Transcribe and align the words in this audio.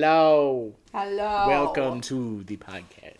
Hello. 0.00 0.74
Hello. 0.92 1.48
Welcome 1.48 2.02
to 2.02 2.42
the 2.42 2.58
podcast. 2.58 3.16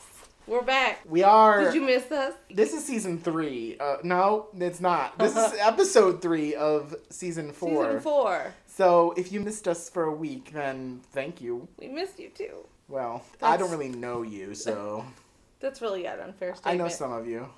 We're 0.47 0.61
back. 0.61 1.01
We 1.09 1.23
are. 1.23 1.65
Did 1.65 1.75
you 1.75 1.81
miss 1.81 2.13
us? 2.13 2.35
This 2.51 2.75
is 2.75 2.85
season 2.85 3.17
three. 3.19 3.79
Uh, 3.81 3.97
no, 4.03 4.49
it's 4.59 4.79
not. 4.79 5.19
This 5.19 5.35
is 5.35 5.55
episode 5.59 6.21
three 6.21 6.55
of 6.55 6.95
season 7.09 7.51
four. 7.53 7.87
Season 7.87 8.01
four. 8.01 8.55
So 8.67 9.15
if 9.17 9.33
you 9.33 9.41
missed 9.41 9.67
us 9.67 9.89
for 9.89 10.05
a 10.05 10.13
week, 10.13 10.53
then 10.53 11.01
thank 11.13 11.41
you. 11.41 11.67
We 11.79 11.89
missed 11.89 12.19
you 12.19 12.29
too. 12.29 12.67
Well, 12.89 13.25
I 13.41 13.57
don't 13.57 13.71
really 13.71 13.89
know 13.89 14.21
you, 14.21 14.55
so 14.55 15.03
That's 15.61 15.81
really 15.81 16.05
an 16.05 16.21
unfair 16.21 16.55
statement. 16.57 16.79
I 16.79 16.85
know 16.85 16.91
some 16.91 17.11
of 17.11 17.27
you. 17.27 17.49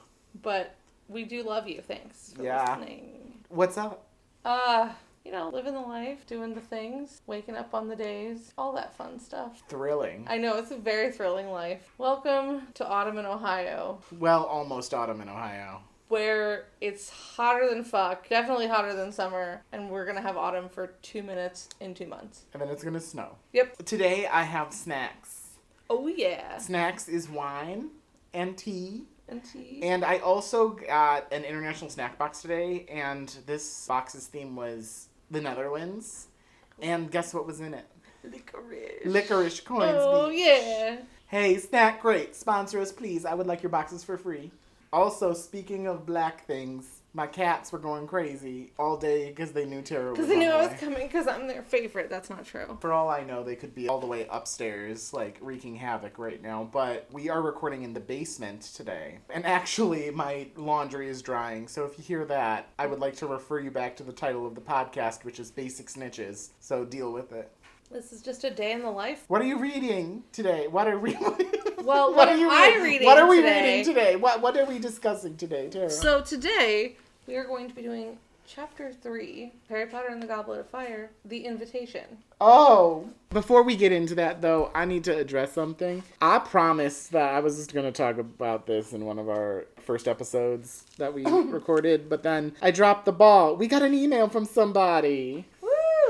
But 0.42 0.76
we 1.08 1.24
do 1.24 1.42
love 1.42 1.66
you. 1.66 1.80
Thanks 1.80 2.34
for 2.36 2.44
Yeah. 2.44 2.76
listening. 2.76 3.32
What's 3.48 3.76
up? 3.78 4.04
Uh, 4.44 4.90
you 5.28 5.34
know, 5.34 5.50
living 5.50 5.74
the 5.74 5.80
life, 5.80 6.26
doing 6.26 6.54
the 6.54 6.60
things, 6.62 7.20
waking 7.26 7.54
up 7.54 7.74
on 7.74 7.86
the 7.86 7.94
days, 7.94 8.54
all 8.56 8.72
that 8.72 8.96
fun 8.96 9.20
stuff. 9.20 9.62
Thrilling. 9.68 10.24
I 10.26 10.38
know 10.38 10.56
it's 10.56 10.70
a 10.70 10.76
very 10.78 11.12
thrilling 11.12 11.50
life. 11.50 11.92
Welcome 11.98 12.62
to 12.72 12.88
autumn 12.88 13.18
in 13.18 13.26
Ohio, 13.26 13.98
Well, 14.18 14.44
almost 14.44 14.94
autumn 14.94 15.20
in 15.20 15.28
Ohio. 15.28 15.82
where 16.08 16.68
it's 16.80 17.10
hotter 17.10 17.68
than 17.68 17.84
fuck, 17.84 18.26
definitely 18.30 18.68
hotter 18.68 18.94
than 18.94 19.12
summer, 19.12 19.60
and 19.70 19.90
we're 19.90 20.06
gonna 20.06 20.22
have 20.22 20.38
autumn 20.38 20.66
for 20.70 20.94
two 21.02 21.22
minutes 21.22 21.68
in 21.78 21.92
two 21.92 22.06
months. 22.06 22.46
And 22.54 22.62
then 22.62 22.70
it's 22.70 22.82
gonna 22.82 22.98
snow. 22.98 23.36
Yep. 23.52 23.84
Today 23.84 24.26
I 24.26 24.44
have 24.44 24.72
snacks. 24.72 25.58
Oh 25.90 26.06
yeah. 26.06 26.56
Snacks 26.56 27.06
is 27.06 27.28
wine 27.28 27.90
and 28.32 28.56
tea. 28.56 29.04
And 29.28 29.44
tea. 29.44 29.80
And 29.82 30.06
I 30.06 30.20
also 30.20 30.70
got 30.70 31.30
an 31.30 31.44
international 31.44 31.90
snack 31.90 32.16
box 32.16 32.40
today, 32.40 32.86
and 32.88 33.28
this 33.44 33.86
box's 33.86 34.26
theme 34.26 34.56
was 34.56 35.07
the 35.30 35.40
Netherlands. 35.40 36.28
And 36.80 37.10
guess 37.10 37.34
what 37.34 37.46
was 37.46 37.60
in 37.60 37.74
it? 37.74 37.86
Licorice. 38.24 39.04
Licorice 39.04 39.60
coins. 39.60 39.96
Oh 39.98 40.28
Beach. 40.30 40.40
yeah. 40.46 40.96
Hey, 41.26 41.58
Snack 41.58 42.00
Crate, 42.00 42.34
sponsor 42.34 42.80
us, 42.80 42.90
please. 42.92 43.24
I 43.24 43.34
would 43.34 43.46
like 43.46 43.62
your 43.62 43.70
boxes 43.70 44.02
for 44.02 44.16
free. 44.16 44.50
Also, 44.92 45.34
speaking 45.34 45.86
of 45.86 46.06
black 46.06 46.46
things, 46.46 46.97
my 47.14 47.26
cats 47.26 47.72
were 47.72 47.78
going 47.78 48.06
crazy 48.06 48.72
all 48.78 48.96
day 48.96 49.28
because 49.28 49.52
they 49.52 49.64
knew 49.64 49.82
Tara 49.82 50.10
was 50.10 50.18
Because 50.18 50.28
they 50.28 50.38
knew 50.38 50.50
I 50.50 50.66
was 50.66 50.78
coming. 50.78 51.06
Because 51.06 51.26
I'm 51.26 51.46
their 51.46 51.62
favorite. 51.62 52.10
That's 52.10 52.28
not 52.28 52.44
true. 52.44 52.76
For 52.80 52.92
all 52.92 53.08
I 53.08 53.24
know, 53.24 53.42
they 53.42 53.56
could 53.56 53.74
be 53.74 53.88
all 53.88 53.98
the 53.98 54.06
way 54.06 54.26
upstairs, 54.30 55.12
like 55.12 55.38
wreaking 55.40 55.76
havoc 55.76 56.18
right 56.18 56.42
now. 56.42 56.68
But 56.70 57.08
we 57.10 57.30
are 57.30 57.40
recording 57.40 57.82
in 57.82 57.94
the 57.94 58.00
basement 58.00 58.62
today. 58.62 59.18
And 59.30 59.46
actually, 59.46 60.10
my 60.10 60.48
laundry 60.56 61.08
is 61.08 61.22
drying. 61.22 61.66
So 61.66 61.84
if 61.84 61.98
you 61.98 62.04
hear 62.04 62.24
that, 62.26 62.68
I 62.78 62.86
would 62.86 63.00
like 63.00 63.16
to 63.16 63.26
refer 63.26 63.58
you 63.58 63.70
back 63.70 63.96
to 63.96 64.02
the 64.02 64.12
title 64.12 64.46
of 64.46 64.54
the 64.54 64.60
podcast, 64.60 65.24
which 65.24 65.40
is 65.40 65.50
Basic 65.50 65.86
Snitches. 65.86 66.50
So 66.60 66.84
deal 66.84 67.12
with 67.12 67.32
it. 67.32 67.50
This 67.90 68.12
is 68.12 68.20
just 68.20 68.44
a 68.44 68.50
day 68.50 68.72
in 68.72 68.82
the 68.82 68.90
life. 68.90 69.24
What 69.28 69.40
are 69.40 69.46
you 69.46 69.58
reading 69.58 70.22
today? 70.32 70.66
What 70.68 70.86
are 70.88 70.98
we? 70.98 71.16
Well, 71.84 72.12
what 72.12 72.28
am 72.28 72.50
I 72.50 72.80
reading 72.82 73.06
What 73.06 73.16
are 73.16 73.26
we 73.26 73.36
today? 73.36 73.78
reading 73.78 73.84
today? 73.94 74.16
What 74.16 74.42
What 74.42 74.58
are 74.58 74.66
we 74.66 74.78
discussing 74.78 75.36
today, 75.38 75.70
Tara? 75.70 75.88
So 75.88 76.20
today 76.20 76.96
we 77.26 77.36
are 77.36 77.44
going 77.44 77.66
to 77.68 77.74
be 77.74 77.80
doing 77.80 78.18
chapter 78.46 78.92
three, 78.92 79.52
Harry 79.70 79.86
Potter 79.86 80.08
and 80.08 80.22
the 80.22 80.26
Goblet 80.26 80.60
of 80.60 80.68
Fire, 80.68 81.10
The 81.24 81.46
Invitation. 81.46 82.04
Oh. 82.42 83.08
Before 83.30 83.62
we 83.62 83.76
get 83.76 83.92
into 83.92 84.14
that, 84.16 84.40
though, 84.42 84.70
I 84.74 84.86
need 84.86 85.04
to 85.04 85.16
address 85.16 85.52
something. 85.52 86.02
I 86.20 86.38
promised 86.40 87.12
that 87.12 87.34
I 87.34 87.40
was 87.40 87.56
just 87.56 87.72
going 87.72 87.86
to 87.86 87.92
talk 87.92 88.18
about 88.18 88.66
this 88.66 88.92
in 88.92 89.04
one 89.04 89.18
of 89.18 89.28
our 89.28 89.66
first 89.82 90.08
episodes 90.08 90.84
that 90.98 91.12
we 91.14 91.24
recorded, 91.26 92.08
but 92.08 92.22
then 92.22 92.54
I 92.60 92.70
dropped 92.70 93.04
the 93.04 93.12
ball. 93.12 93.54
We 93.56 93.66
got 93.66 93.82
an 93.82 93.94
email 93.94 94.28
from 94.28 94.44
somebody. 94.46 95.44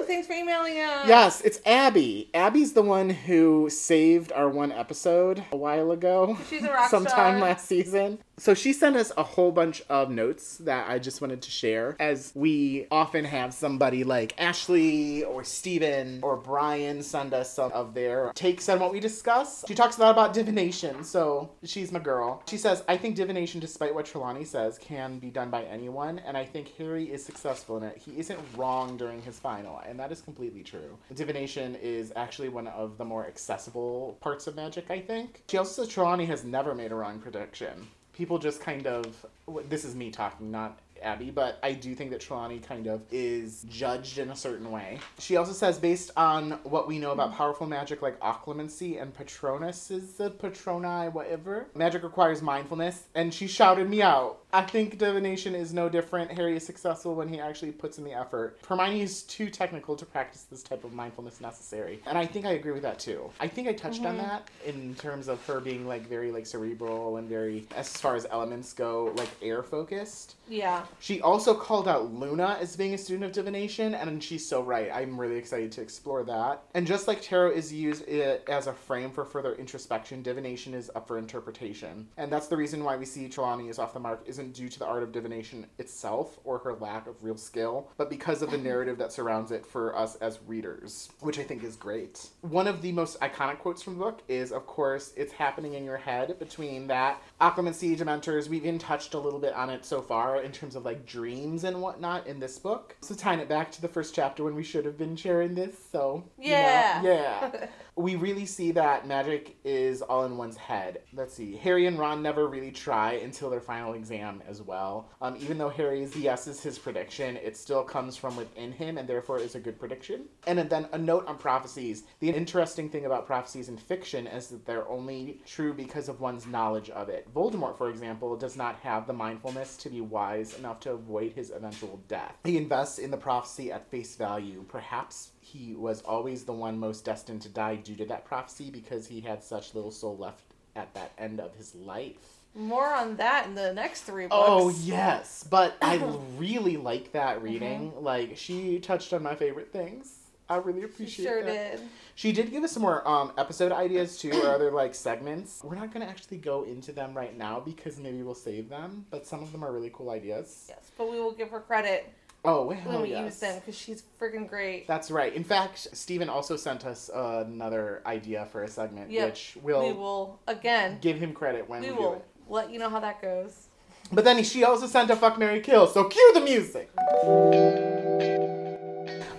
Thanks 0.08 0.26
for 0.26 0.32
emailing 0.32 0.78
us. 0.80 1.06
Yes, 1.06 1.40
it's 1.42 1.60
Abby. 1.66 2.30
Abby's 2.32 2.72
the 2.72 2.82
one 2.82 3.10
who 3.10 3.68
saved 3.70 4.32
our 4.32 4.48
one 4.48 4.72
episode 4.72 5.44
a 5.52 5.56
while 5.56 5.90
ago. 5.92 6.36
She's 6.48 6.64
a 6.64 6.72
rock 6.72 6.88
sometime 6.90 7.36
star. 7.36 7.40
last 7.40 7.66
season. 7.66 8.18
So 8.38 8.54
she 8.54 8.72
sent 8.72 8.94
us 8.94 9.10
a 9.16 9.24
whole 9.24 9.50
bunch 9.50 9.82
of 9.88 10.10
notes 10.10 10.58
that 10.58 10.88
I 10.88 11.00
just 11.00 11.20
wanted 11.20 11.42
to 11.42 11.50
share, 11.50 11.96
as 11.98 12.30
we 12.36 12.86
often 12.88 13.24
have 13.24 13.52
somebody 13.52 14.04
like 14.04 14.32
Ashley 14.38 15.24
or 15.24 15.42
Steven 15.42 16.20
or 16.22 16.36
Brian 16.36 17.02
send 17.02 17.34
us 17.34 17.52
some 17.52 17.72
of 17.72 17.94
their 17.94 18.30
takes 18.34 18.68
on 18.68 18.78
what 18.78 18.92
we 18.92 19.00
discuss. 19.00 19.64
She 19.66 19.74
talks 19.74 19.98
a 19.98 20.02
lot 20.02 20.12
about 20.12 20.32
divination, 20.32 21.02
so 21.02 21.50
she's 21.64 21.90
my 21.90 21.98
girl. 21.98 22.44
She 22.48 22.58
says, 22.58 22.84
I 22.86 22.96
think 22.96 23.16
divination, 23.16 23.60
despite 23.60 23.92
what 23.92 24.06
Trelawney 24.06 24.44
says, 24.44 24.78
can 24.78 25.18
be 25.18 25.30
done 25.30 25.50
by 25.50 25.64
anyone, 25.64 26.20
and 26.20 26.36
I 26.36 26.44
think 26.44 26.72
Harry 26.78 27.10
is 27.10 27.24
successful 27.24 27.76
in 27.78 27.82
it. 27.82 27.96
He 27.96 28.16
isn't 28.20 28.38
wrong 28.56 28.96
during 28.96 29.20
his 29.20 29.40
final, 29.40 29.82
and 29.84 29.98
that 29.98 30.12
is 30.12 30.20
completely 30.20 30.62
true. 30.62 30.96
Divination 31.12 31.74
is 31.82 32.12
actually 32.14 32.50
one 32.50 32.68
of 32.68 32.98
the 32.98 33.04
more 33.04 33.26
accessible 33.26 34.16
parts 34.20 34.46
of 34.46 34.54
magic, 34.54 34.92
I 34.92 35.00
think. 35.00 35.42
She 35.50 35.58
also 35.58 35.82
says 35.82 35.92
Trelawney 35.92 36.26
has 36.26 36.44
never 36.44 36.72
made 36.72 36.92
a 36.92 36.94
wrong 36.94 37.18
prediction 37.18 37.88
people 38.18 38.38
just 38.40 38.60
kind 38.60 38.84
of 38.88 39.24
this 39.68 39.84
is 39.84 39.94
me 39.94 40.10
talking 40.10 40.50
not 40.50 40.76
abby 41.02 41.30
but 41.30 41.58
i 41.62 41.72
do 41.72 41.94
think 41.94 42.10
that 42.10 42.20
trelawney 42.20 42.58
kind 42.58 42.86
of 42.86 43.02
is 43.10 43.64
judged 43.68 44.18
in 44.18 44.30
a 44.30 44.36
certain 44.36 44.70
way. 44.70 44.98
She 45.18 45.36
also 45.36 45.52
says 45.52 45.78
based 45.78 46.10
on 46.16 46.52
what 46.64 46.86
we 46.86 46.98
know 46.98 47.12
about 47.12 47.34
powerful 47.34 47.66
magic 47.66 48.02
like 48.02 48.18
occlumency 48.20 49.00
and 49.00 49.14
patronus 49.14 49.90
is 49.90 50.14
the 50.14 50.30
patroni 50.30 51.12
whatever 51.12 51.66
magic 51.74 52.02
requires 52.02 52.42
mindfulness 52.42 53.04
and 53.14 53.32
she 53.32 53.46
shouted 53.46 53.88
me 53.88 54.02
out. 54.02 54.38
I 54.52 54.62
think 54.62 54.96
divination 54.98 55.54
is 55.54 55.74
no 55.74 55.90
different. 55.90 56.30
Harry 56.30 56.56
is 56.56 56.64
successful 56.64 57.14
when 57.14 57.28
he 57.28 57.38
actually 57.38 57.72
puts 57.72 57.98
in 57.98 58.04
the 58.04 58.12
effort. 58.12 58.58
Hermione 58.66 59.02
is 59.02 59.22
too 59.24 59.50
technical 59.50 59.94
to 59.96 60.06
practice 60.06 60.46
this 60.50 60.62
type 60.62 60.84
of 60.84 60.92
mindfulness 60.92 61.40
necessary 61.40 62.00
and 62.06 62.16
i 62.16 62.26
think 62.26 62.46
i 62.46 62.52
agree 62.52 62.72
with 62.72 62.82
that 62.82 62.98
too. 62.98 63.30
I 63.40 63.48
think 63.48 63.68
i 63.68 63.72
touched 63.72 64.04
on 64.04 64.16
mhm. 64.16 64.22
that 64.22 64.48
in 64.66 64.94
terms 64.94 65.28
of 65.28 65.44
her 65.46 65.60
being 65.60 65.86
like 65.86 66.06
very 66.06 66.32
like 66.32 66.46
cerebral 66.46 67.16
and 67.16 67.28
very 67.28 67.66
as 67.76 67.96
far 67.96 68.16
as 68.16 68.26
elements 68.30 68.72
go 68.72 69.12
like 69.16 69.30
air 69.42 69.62
focused 69.62 70.34
Yeah. 70.48 70.84
She 71.00 71.20
also 71.20 71.54
called 71.54 71.88
out 71.88 72.12
Luna 72.12 72.58
as 72.60 72.76
being 72.76 72.94
a 72.94 72.98
student 72.98 73.24
of 73.24 73.32
divination, 73.32 73.94
and 73.94 74.22
she's 74.22 74.46
so 74.46 74.62
right. 74.62 74.90
I'm 74.92 75.18
really 75.18 75.36
excited 75.36 75.72
to 75.72 75.80
explore 75.80 76.24
that. 76.24 76.62
And 76.74 76.86
just 76.86 77.08
like 77.08 77.22
tarot 77.22 77.52
is 77.52 77.72
used 77.72 78.08
eh, 78.08 78.38
as 78.48 78.66
a 78.66 78.72
frame 78.72 79.10
for 79.10 79.24
further 79.24 79.54
introspection, 79.54 80.22
divination 80.22 80.74
is 80.74 80.90
up 80.94 81.06
for 81.06 81.18
interpretation. 81.18 82.08
And 82.16 82.32
that's 82.32 82.48
the 82.48 82.56
reason 82.56 82.84
why 82.84 82.96
we 82.96 83.04
see 83.04 83.28
Trelawney 83.28 83.68
is 83.68 83.78
off 83.78 83.94
the 83.94 84.00
mark 84.00 84.22
isn't 84.26 84.54
due 84.54 84.68
to 84.68 84.78
the 84.78 84.86
art 84.86 85.02
of 85.02 85.12
divination 85.12 85.66
itself 85.78 86.38
or 86.44 86.58
her 86.58 86.74
lack 86.74 87.06
of 87.06 87.22
real 87.22 87.36
skill, 87.36 87.90
but 87.96 88.10
because 88.10 88.42
of 88.42 88.50
the 88.50 88.58
narrative 88.58 88.98
that 88.98 89.12
surrounds 89.12 89.50
it 89.50 89.64
for 89.64 89.96
us 89.96 90.16
as 90.16 90.40
readers, 90.46 91.10
which 91.20 91.38
I 91.38 91.42
think 91.42 91.64
is 91.64 91.76
great. 91.76 92.28
One 92.42 92.66
of 92.66 92.82
the 92.82 92.92
most 92.92 93.20
iconic 93.20 93.58
quotes 93.58 93.82
from 93.82 93.94
the 93.94 94.04
book 94.04 94.22
is, 94.28 94.52
of 94.52 94.66
course, 94.66 95.12
it's 95.16 95.32
happening 95.32 95.74
in 95.74 95.84
your 95.84 95.96
head 95.96 96.38
between 96.38 96.86
that 96.88 97.22
occlumency, 97.40 97.96
dementors. 97.96 98.48
We've 98.48 98.64
even 98.64 98.78
touched 98.78 99.14
a 99.14 99.18
little 99.18 99.38
bit 99.38 99.54
on 99.54 99.70
it 99.70 99.84
so 99.84 100.02
far 100.02 100.42
in 100.42 100.52
terms 100.52 100.74
of 100.74 100.84
like 100.84 101.06
dreams 101.06 101.64
and 101.64 101.80
whatnot 101.80 102.26
in 102.26 102.40
this 102.40 102.58
book. 102.58 102.96
So 103.00 103.14
tying 103.14 103.40
it 103.40 103.48
back 103.48 103.70
to 103.72 103.80
the 103.80 103.88
first 103.88 104.14
chapter 104.14 104.44
when 104.44 104.54
we 104.54 104.64
should 104.64 104.84
have 104.84 104.98
been 104.98 105.16
sharing 105.16 105.54
this. 105.54 105.76
So 105.92 106.24
you 106.38 106.50
know, 106.50 106.58
Yeah. 107.04 107.66
we 107.98 108.14
really 108.14 108.46
see 108.46 108.70
that 108.70 109.08
magic 109.08 109.56
is 109.64 110.02
all 110.02 110.24
in 110.24 110.36
one's 110.36 110.56
head. 110.56 111.02
Let's 111.12 111.34
see. 111.34 111.56
Harry 111.56 111.86
and 111.86 111.98
Ron 111.98 112.22
never 112.22 112.46
really 112.46 112.70
try 112.70 113.14
until 113.14 113.50
their 113.50 113.60
final 113.60 113.94
exam 113.94 114.40
as 114.48 114.62
well. 114.62 115.10
Um, 115.20 115.36
even 115.40 115.58
though 115.58 115.68
Harry's 115.68 116.14
yes 116.14 116.46
is 116.46 116.62
his 116.62 116.78
prediction, 116.78 117.36
it 117.36 117.56
still 117.56 117.82
comes 117.82 118.16
from 118.16 118.36
within 118.36 118.70
him 118.70 118.98
and 118.98 119.08
therefore 119.08 119.40
is 119.40 119.56
a 119.56 119.60
good 119.60 119.80
prediction. 119.80 120.26
And 120.46 120.60
then 120.70 120.86
a 120.92 120.98
note 120.98 121.26
on 121.26 121.38
prophecies. 121.38 122.04
The 122.20 122.30
interesting 122.30 122.88
thing 122.88 123.04
about 123.04 123.26
prophecies 123.26 123.68
in 123.68 123.76
fiction 123.76 124.28
is 124.28 124.46
that 124.48 124.64
they're 124.64 124.88
only 124.88 125.40
true 125.44 125.74
because 125.74 126.08
of 126.08 126.20
one's 126.20 126.46
knowledge 126.46 126.90
of 126.90 127.08
it. 127.08 127.26
Voldemort, 127.34 127.76
for 127.76 127.90
example, 127.90 128.36
does 128.36 128.56
not 128.56 128.76
have 128.76 129.08
the 129.08 129.12
mindfulness 129.12 129.76
to 129.78 129.90
be 129.90 130.00
wise 130.00 130.56
enough 130.56 130.78
to 130.80 130.92
avoid 130.92 131.32
his 131.32 131.50
eventual 131.50 132.00
death. 132.06 132.36
He 132.44 132.58
invests 132.58 133.00
in 133.00 133.10
the 133.10 133.16
prophecy 133.16 133.72
at 133.72 133.90
face 133.90 134.14
value. 134.14 134.64
Perhaps 134.68 135.32
he 135.52 135.74
was 135.74 136.02
always 136.02 136.44
the 136.44 136.52
one 136.52 136.78
most 136.78 137.04
destined 137.04 137.42
to 137.42 137.48
die 137.48 137.76
due 137.76 137.96
to 137.96 138.04
that 138.06 138.24
prophecy 138.24 138.70
because 138.70 139.06
he 139.06 139.20
had 139.20 139.42
such 139.42 139.74
little 139.74 139.90
soul 139.90 140.16
left 140.16 140.44
at 140.76 140.92
that 140.94 141.12
end 141.18 141.40
of 141.40 141.54
his 141.56 141.74
life. 141.74 142.40
More 142.54 142.92
on 142.92 143.16
that 143.16 143.46
in 143.46 143.54
the 143.54 143.72
next 143.72 144.02
three 144.02 144.26
books. 144.26 144.44
Oh 144.46 144.68
yes, 144.82 145.44
but 145.48 145.76
I 145.80 145.96
really 146.38 146.76
like 146.76 147.12
that 147.12 147.42
reading. 147.42 147.92
Like 148.00 148.36
she 148.36 148.78
touched 148.78 149.12
on 149.12 149.22
my 149.22 149.34
favorite 149.34 149.72
things. 149.72 150.14
I 150.50 150.56
really 150.56 150.80
She 150.80 150.84
appreciate 150.86 151.24
sure 151.26 151.44
that. 151.44 151.72
did. 151.76 151.80
She 152.14 152.32
did 152.32 152.50
give 152.50 152.64
us 152.64 152.72
some 152.72 152.82
more 152.82 153.06
um, 153.06 153.32
episode 153.36 153.70
ideas 153.70 154.18
too, 154.18 154.32
or 154.42 154.48
other 154.48 154.70
like 154.70 154.94
segments. 154.94 155.60
We're 155.62 155.76
not 155.76 155.92
gonna 155.92 156.06
actually 156.06 156.38
go 156.38 156.64
into 156.64 156.90
them 156.90 157.14
right 157.14 157.36
now 157.36 157.60
because 157.60 157.98
maybe 157.98 158.22
we'll 158.22 158.34
save 158.34 158.68
them. 158.68 159.06
But 159.10 159.26
some 159.26 159.42
of 159.42 159.52
them 159.52 159.62
are 159.62 159.70
really 159.72 159.90
cool 159.92 160.10
ideas. 160.10 160.66
Yes, 160.68 160.90
but 160.96 161.10
we 161.10 161.20
will 161.20 161.32
give 161.32 161.50
her 161.50 161.60
credit 161.60 162.12
Oh, 162.44 162.66
when 162.66 162.78
hell 162.78 163.02
we 163.02 163.10
yes. 163.10 163.24
use 163.24 163.40
them 163.40 163.58
because 163.58 163.76
she's 163.76 164.04
freaking 164.20 164.48
great. 164.48 164.86
That's 164.86 165.10
right. 165.10 165.34
In 165.34 165.42
fact, 165.44 165.88
Steven 165.92 166.28
also 166.28 166.56
sent 166.56 166.86
us 166.86 167.10
another 167.12 168.00
idea 168.06 168.46
for 168.52 168.62
a 168.62 168.68
segment, 168.68 169.10
Yep. 169.10 169.26
which 169.30 169.58
we'll 169.62 169.86
we 169.86 169.92
will 169.92 170.38
again. 170.46 170.98
give 171.00 171.18
him 171.18 171.32
credit 171.32 171.68
when 171.68 171.82
we, 171.82 171.90
We 171.90 171.96
will 171.96 172.14
it. 172.14 172.24
let 172.48 172.70
you 172.70 172.78
know 172.78 172.88
how 172.88 173.00
that 173.00 173.20
goes. 173.20 173.66
But 174.12 174.24
then 174.24 174.42
she 174.44 174.64
also 174.64 174.86
sent 174.86 175.10
a 175.10 175.16
fuck 175.16 175.38
Mary 175.38 175.60
Kill, 175.60 175.86
so 175.86 176.04
cue 176.04 176.30
the 176.32 176.40
music. 176.40 176.90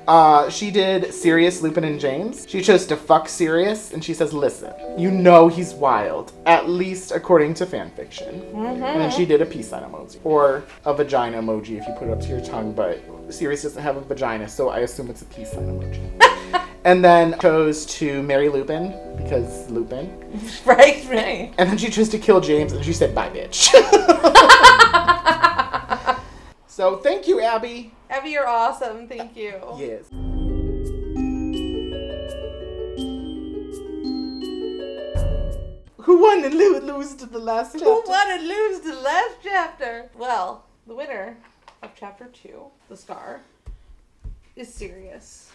Uh, 0.10 0.50
she 0.50 0.72
did 0.72 1.14
Sirius, 1.14 1.62
Lupin, 1.62 1.84
and 1.84 2.00
James. 2.00 2.48
She 2.50 2.64
chose 2.64 2.88
to 2.88 2.98
fuck 2.98 3.30
Sirius, 3.30 3.94
and 3.94 4.04
she 4.04 4.16
says, 4.16 4.34
"Listen, 4.34 4.74
you 4.98 5.12
know 5.12 5.48
he's 5.48 5.76
wild, 5.76 6.32
at 6.48 6.68
least 6.68 7.12
according 7.12 7.54
to 7.54 7.68
fanfiction." 7.68 8.52
And 8.56 8.82
then 8.82 9.12
she 9.12 9.24
did 9.24 9.40
a 9.40 9.46
peace 9.46 9.70
sign 9.70 9.84
emoji 9.84 10.18
or 10.24 10.64
a 10.86 10.96
vagina 10.96 11.40
emoji 11.40 11.78
if 11.80 11.88
you 11.88 11.94
put 11.94 12.08
it 12.08 12.12
up 12.12 12.22
to 12.22 12.28
your 12.28 12.42
tongue, 12.42 12.74
but 12.74 13.00
Sirius 13.30 13.62
doesn't 13.62 13.84
have 13.84 13.98
a 13.98 14.02
vagina, 14.02 14.50
so 14.50 14.70
I 14.70 14.80
assume 14.80 15.12
it's 15.12 15.22
a 15.22 15.26
peace 15.26 15.52
sign 15.52 15.68
emoji. 15.68 16.66
and 16.86 17.06
then 17.06 17.38
chose 17.40 17.86
to 17.98 18.24
marry 18.24 18.50
Lupin 18.50 18.96
because 19.16 19.70
Lupin. 19.70 20.10
Right, 20.66 21.06
right. 21.08 21.54
And 21.60 21.70
then 21.70 21.78
she 21.78 21.90
chose 21.92 22.10
to 22.10 22.18
kill 22.18 22.42
James, 22.42 22.74
and 22.74 22.84
she 22.84 22.94
said, 22.94 23.14
"Bye, 23.14 23.30
bitch." 23.30 23.70
so 26.70 26.98
thank 26.98 27.28
you, 27.28 27.42
Abby. 27.42 27.92
Abby, 28.10 28.30
you're 28.30 28.48
awesome. 28.48 29.08
Thank 29.08 29.36
you. 29.36 29.60
Yes. 29.78 30.06
Who 35.98 36.22
won 36.22 36.44
and 36.44 36.56
lo- 36.56 36.80
lose 36.98 37.14
to 37.16 37.26
the 37.26 37.38
last 37.40 37.74
chapter? 37.74 37.86
Who 37.86 38.04
won 38.08 38.32
and 38.32 38.48
lose 38.48 38.80
to 38.82 38.90
the 38.96 39.02
last 39.02 39.36
chapter? 39.44 40.10
Well, 40.18 40.64
the 40.88 40.96
winner 40.96 41.38
of 41.84 41.92
chapter 41.96 42.26
two, 42.26 42.64
the 42.88 42.98
scar, 42.98 43.42
is 44.56 44.74
Sirius. 44.74 45.52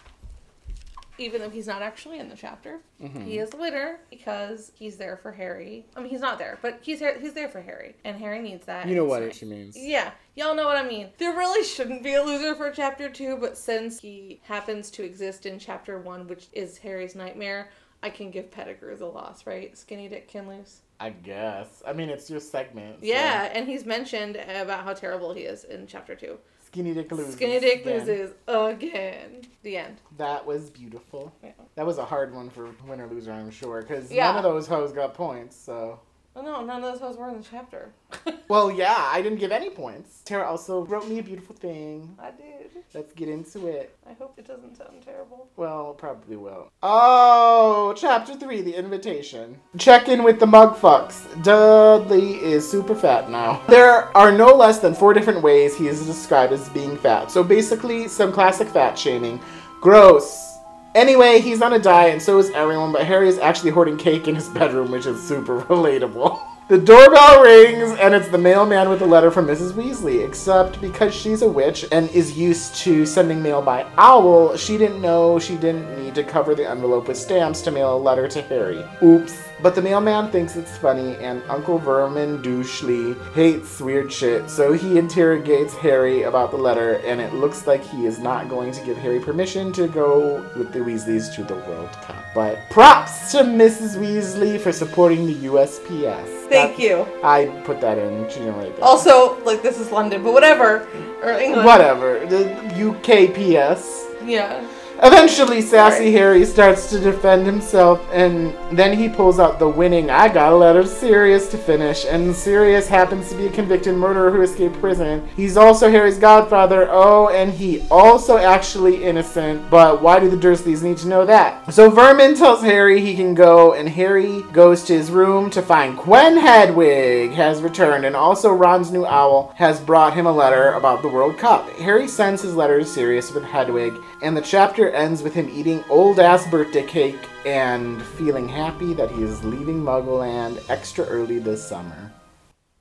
Even 1.17 1.41
though 1.41 1.51
he's 1.51 1.67
not 1.69 1.81
actually 1.81 2.19
in 2.19 2.29
the 2.29 2.35
chapter, 2.37 2.81
Mm-hmm. 3.03 3.21
he 3.25 3.39
is 3.39 3.51
the 3.51 3.57
winner 3.57 4.01
because 4.11 4.73
he's 4.75 4.97
there 4.97 5.17
for 5.17 5.31
Harry. 5.31 5.85
I 5.97 6.01
mean, 6.01 6.09
he's 6.11 6.21
not 6.21 6.39
there, 6.39 6.59
but 6.63 6.79
he's. 6.83 7.01
He's 7.21 7.35
there 7.35 7.49
for 7.49 7.61
Harry, 7.61 7.95
and 8.05 8.17
Harry 8.19 8.41
needs 8.43 8.67
that. 8.67 8.89
You 8.89 8.97
know 8.97 9.05
what 9.05 9.23
nice. 9.23 9.37
she 9.37 9.45
means. 9.47 9.77
Yeah, 9.79 10.11
y'all 10.37 10.55
know 10.57 10.65
what 10.65 10.77
I 10.77 10.83
mean. 10.89 11.11
There 11.19 11.33
really 11.37 11.65
shouldn't 11.65 12.03
be 12.03 12.15
a 12.15 12.23
loser 12.23 12.55
for 12.55 12.71
chapter 12.71 13.09
two, 13.11 13.37
but 13.37 13.57
since 13.59 14.01
he 14.01 14.41
happens 14.45 14.91
to 14.93 15.05
exist 15.05 15.47
in 15.47 15.59
chapter 15.59 15.99
one, 16.01 16.27
which 16.27 16.47
is 16.53 16.79
Harry's 16.79 17.15
nightmare, 17.15 17.71
I 18.03 18.11
can 18.11 18.31
give 18.31 18.51
Pettigrew 18.51 18.97
the 18.97 19.07
loss, 19.07 19.47
right? 19.47 19.77
Skinny 19.79 20.09
Dick 20.09 20.29
can 20.29 20.49
lose. 20.49 20.81
I 21.01 21.11
guess. 21.11 21.83
I 21.87 21.93
mean, 21.93 22.09
it's 22.09 22.31
your 22.31 22.41
segment. 22.41 23.01
so- 23.01 23.07
Yeah, 23.07 23.51
and 23.53 23.69
he's 23.69 23.85
mentioned 23.85 24.37
about 24.37 24.85
how 24.85 24.95
terrible 24.95 25.33
he 25.35 25.43
is 25.43 25.65
in 25.65 25.87
chapter 25.87 26.15
two. 26.15 26.39
Skinny 26.75 26.93
Dick 26.93 27.13
loses. 27.13 27.35
Skinny 27.35 27.61
Dick 27.61 27.83
again. 27.83 27.99
loses 28.01 28.31
again. 28.49 29.43
The 29.63 29.77
end. 29.77 30.01
That 30.17 30.45
was 30.45 30.71
beautiful. 30.71 31.33
Yeah. 31.41 31.53
That 31.77 31.87
was 31.87 31.99
a 31.99 32.05
hard 32.05 32.35
one 32.35 32.51
for 32.51 32.69
winner 32.89 33.07
loser, 33.07 33.31
I'm 33.31 33.53
sure, 33.53 33.81
because 33.81 34.11
Yeah. 34.11 34.27
none 34.33 34.39
of 34.39 34.43
those 34.43 34.67
hoes 34.67 34.91
got 34.93 35.15
points. 35.15 35.55
So. 35.57 36.01
Oh 36.37 36.43
no, 36.43 36.65
none 36.65 36.83
of 36.83 36.93
those 36.93 37.01
hoes 37.01 37.17
were 37.17 37.29
in 37.29 37.39
the 37.39 37.47
chapter. 37.49 37.93
Well, 38.47 38.71
yeah, 38.71 38.95
I 38.99 39.23
didn't 39.23 39.39
give 39.39 39.53
any 39.53 39.71
points. 39.71 40.21
Tara 40.27 40.47
also 40.47 40.85
wrote 40.85 41.09
me 41.09 41.19
a 41.19 41.23
beautiful 41.23 41.57
thing. 41.57 42.15
I 42.19 42.31
did. 42.31 42.71
Let's 42.93 43.13
get 43.15 43.29
into 43.31 43.69
it. 43.69 43.97
I 44.09 44.13
hope 44.13 44.39
it 44.39 44.47
doesn't 44.47 44.77
sound 44.77 45.03
terrible. 45.03 45.49
Well, 45.57 45.95
probably 45.95 46.37
will. 46.37 46.71
Oh, 46.83 47.95
chapter 47.97 48.35
three, 48.35 48.61
the 48.61 48.75
invitation. 48.75 49.59
Check 49.79 50.09
in 50.09 50.23
with 50.23 50.41
the 50.41 50.47
mug 50.47 50.77
fucks. 50.77 51.25
Dudley 51.43 52.35
is 52.35 52.69
super 52.71 52.95
fat 52.95 53.31
now. 53.31 53.63
There 53.69 54.15
are 54.17 54.31
no 54.31 54.55
less 54.55 54.79
than 54.79 54.95
four 54.95 55.15
different 55.15 55.43
ways 55.43 55.75
he 55.75 55.89
is 55.89 56.05
described 56.05 56.53
as 56.53 56.69
being 56.69 56.97
fat. 56.99 57.31
So 57.31 57.43
basically, 57.43 58.09
some 58.09 58.31
classic 58.31 58.69
fat 58.69 58.99
shaming. 58.99 59.41
Gross. 59.81 60.54
Anyway, 60.95 61.41
he's 61.41 61.61
on 61.61 61.73
a 61.73 61.79
diet 61.79 62.13
and 62.13 62.23
so 62.23 62.39
is 62.39 62.51
everyone, 62.51 62.93
but 62.93 63.05
Harry 63.05 63.29
is 63.29 63.39
actually 63.39 63.71
hoarding 63.71 63.97
cake 63.97 64.29
in 64.29 64.35
his 64.35 64.49
bedroom, 64.49 64.93
which 64.93 65.07
is 65.07 65.21
super 65.23 65.61
relatable. 65.63 66.41
The 66.67 66.79
doorbell 66.79 67.43
rings 67.43 67.99
and 67.99 68.15
it's 68.15 68.29
the 68.29 68.39
mailman 68.39 68.89
with 68.89 69.03
a 69.03 69.07
letter 69.07 69.31
from 69.31 69.47
Mrs. 69.47 69.73
Weasley, 69.73 70.27
except 70.27 70.81
because 70.81 71.15
she's 71.15 71.43
a 71.43 71.47
witch 71.47 71.85
and 71.93 72.09
is 72.09 72.39
used 72.39 72.77
to 72.77 73.05
sending 73.05 73.43
mail 73.43 73.61
by 73.61 73.85
owl, 73.99 74.57
she 74.57 74.79
didn't 74.79 75.03
know 75.03 75.39
she 75.39 75.57
didn't 75.57 76.03
need 76.03 76.15
to 76.15 76.25
cover 76.25 76.55
the 76.55 76.67
envelope 76.67 77.07
with 77.07 77.19
stamps 77.19 77.61
to 77.61 77.71
mail 77.71 77.95
a 77.95 77.99
letter 77.99 78.27
to 78.29 78.41
Harry. 78.41 78.83
Oops. 79.03 79.39
But 79.65 79.75
the 79.75 79.81
mailman 79.81 80.31
thinks 80.31 80.57
it's 80.57 80.77
funny 80.77 81.17
and 81.17 81.43
Uncle 81.49 81.79
Vermin 81.79 82.43
Douchely 82.43 83.17
hates 83.33 83.81
weird 83.81 84.13
shit, 84.13 84.51
so 84.51 84.75
he 84.75 84.99
interrogates 84.99 85.73
Harry 85.73 86.25
about 86.25 86.51
the 86.51 86.59
letter 86.59 86.97
and 87.07 87.19
it 87.19 87.33
looks 87.33 87.67
like 87.67 87.83
he 87.83 88.05
is 88.05 88.19
not 88.19 88.51
going 88.51 88.73
to 88.73 88.85
give 88.85 88.99
Harry 88.99 89.21
permission 89.21 89.73
to 89.73 89.89
go 89.89 90.45
with 90.55 90.71
the 90.75 90.81
Weasleys 90.81 91.35
to 91.37 91.45
the 91.45 91.55
World 91.55 91.91
Cup. 92.03 92.23
But 92.35 92.59
props 92.69 93.33
to 93.33 93.39
Mrs. 93.39 93.97
Weasley 93.97 94.61
for 94.61 94.71
supporting 94.71 95.25
the 95.27 95.47
USPS. 95.47 96.27
Thank 96.51 96.77
That- 96.77 96.79
you. 96.79 97.07
I 97.25 97.47
put 97.65 97.81
that 97.81 97.97
in. 97.97 98.29
She 98.29 98.41
didn't 98.41 98.59
write 98.59 98.77
that. 98.77 98.83
Also, 98.83 99.43
like 99.47 99.63
this 99.63 99.81
is 99.81 99.91
London, 99.91 100.23
but 100.23 100.35
whatever. 100.35 100.87
Or 101.23 101.31
England. 101.31 101.65
Whatever. 101.65 102.27
The 102.27 102.55
UKPS. 102.77 104.11
Yeah. 104.27 104.63
Eventually, 105.05 105.61
Sassy 105.61 106.05
Right. 106.05 106.15
Harry 106.15 106.47
starts 106.47 106.89
to 106.89 106.99
defend 106.99 107.45
himself, 107.45 108.01
and 108.11 108.57
then 108.73 108.97
he 108.97 109.07
pulls 109.07 109.39
out 109.39 109.59
the 109.59 109.69
winning 109.69 110.09
I 110.09 110.33
got 110.33 110.55
a 110.55 110.57
letter 110.57 110.81
to 110.83 110.89
Sirius 110.89 111.47
to 111.49 111.59
finish, 111.59 112.07
and 112.07 112.35
Sirius 112.35 112.89
happens 112.89 113.29
to 113.29 113.37
be 113.37 113.47
a 113.47 113.51
convicted 113.51 113.97
murderer 113.97 114.31
who 114.31 114.41
escaped 114.41 114.81
prison. 114.81 115.29
He's 115.37 115.59
also 115.59 115.91
Harry's 115.91 116.17
godfather, 116.17 116.89
oh, 116.91 117.29
and 117.29 117.53
he 117.53 117.83
also 117.91 118.39
actually 118.39 119.05
innocent, 119.05 119.69
but 119.69 120.01
why 120.01 120.21
do 120.21 120.31
the 120.31 120.39
Dursleys 120.39 120.83
need 120.83 120.97
to 120.99 121.09
know 121.09 121.27
that? 121.27 121.71
So 121.75 121.91
Vermin 121.91 122.35
tells 122.35 122.63
Harry 122.63 123.03
he 123.03 123.15
can 123.15 123.35
go, 123.35 123.75
and 123.75 123.87
Harry 123.91 124.41
goes 124.53 124.85
to 124.85 124.95
his 124.95 125.11
room 125.11 125.51
to 125.51 125.61
find 125.61 125.99
Gwen 125.99 126.39
Hedwig 126.39 127.33
has 127.33 127.61
returned, 127.61 128.07
and 128.07 128.17
also 128.17 128.51
Ron's 128.51 128.91
new 128.91 129.05
owl 129.05 129.53
has 129.57 129.81
brought 129.81 130.15
him 130.15 130.25
a 130.25 130.33
letter 130.33 130.73
about 130.73 131.03
the 131.03 131.09
World 131.09 131.37
Cup. 131.37 131.69
Harry 131.77 132.09
sends 132.09 132.41
his 132.41 132.55
letter 132.55 132.79
to 132.79 132.87
Sirius 132.87 133.33
with 133.33 133.45
Hedwig, 133.45 133.95
and 134.23 134.35
the 134.35 134.41
chapter 134.41 134.94
ends 134.95 135.23
with 135.23 135.35
him 135.35 135.51
eating 135.51 135.85
old 135.91 136.19
ass 136.19 136.47
birthday 136.49 136.87
cake 136.87 137.29
and 137.45 138.03
feeling 138.03 138.49
happy 138.49 138.95
that 138.95 139.11
he 139.11 139.23
is 139.23 139.45
leaving 139.45 139.83
Muggleland 139.83 140.63
extra 140.71 141.05
early 141.05 141.39
this 141.39 141.67
summer. 141.67 142.13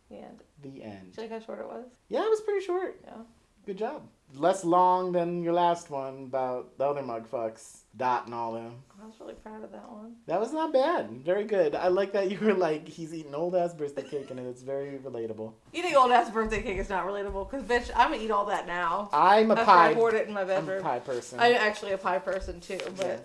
The 0.10 0.18
end. 0.18 0.44
The 0.62 0.84
end. 0.84 1.12
Did 1.12 1.18
you 1.18 1.24
like 1.24 1.32
how 1.32 1.46
short 1.46 1.60
it 1.60 1.68
was? 1.68 1.86
Yeah, 2.10 2.24
it 2.24 2.30
was 2.30 2.42
pretty 2.42 2.66
short. 2.66 3.00
Yeah. 3.04 3.24
Good 3.66 3.78
job. 3.78 4.04
Less 4.36 4.66
long 4.66 5.12
than 5.12 5.44
your 5.44 5.54
last 5.54 5.90
one 5.92 6.24
about 6.24 6.78
the 6.78 6.86
other 6.86 7.04
mug 7.04 7.30
fucks. 7.30 7.80
Dot 7.96 8.26
and 8.26 8.34
all 8.34 8.54
them. 8.54 8.74
I 9.00 9.06
was 9.06 9.14
really 9.20 9.36
proud 9.36 9.64
of 9.64 9.72
that 9.72 9.88
one. 9.92 10.16
That 10.26 10.40
was 10.40 10.52
not 10.52 10.74
bad. 10.74 11.12
Very 11.24 11.44
good. 11.44 11.76
I 11.76 11.90
like 11.90 12.14
that 12.14 12.32
you 12.32 12.40
were 12.40 12.56
like, 12.56 12.88
he's 12.88 13.14
eating 13.14 13.36
old 13.36 13.56
ass 13.56 13.76
birthday 13.76 14.02
cake 14.02 14.32
and 14.32 14.40
it's 14.40 14.64
very 14.64 14.98
relatable. 14.98 15.54
Eating 15.74 15.96
old 15.96 16.12
ass 16.12 16.32
birthday 16.32 16.64
cake 16.64 16.80
is 16.80 16.90
not 16.90 17.06
relatable 17.06 17.48
because 17.52 17.64
bitch, 17.64 17.92
I'm 17.96 18.12
gonna 18.12 18.24
eat 18.24 18.32
all 18.32 18.46
that 18.46 18.66
now. 18.66 19.10
I'm 19.14 19.52
a 19.52 19.54
After 19.54 19.66
pie. 19.66 19.90
I 19.90 19.94
hoard 19.94 20.16
it 20.16 20.28
in 20.28 20.34
my 20.34 20.42
I'm 20.42 20.50
a 20.50 20.54
bedroom. 20.62 20.82
pie 20.82 21.00
person. 21.00 21.40
I'm 21.40 21.54
actually 21.54 21.92
a 21.92 21.98
pie 22.00 22.18
person 22.18 22.60
too, 22.60 22.80
but 22.98 23.06
Yes. 23.06 23.20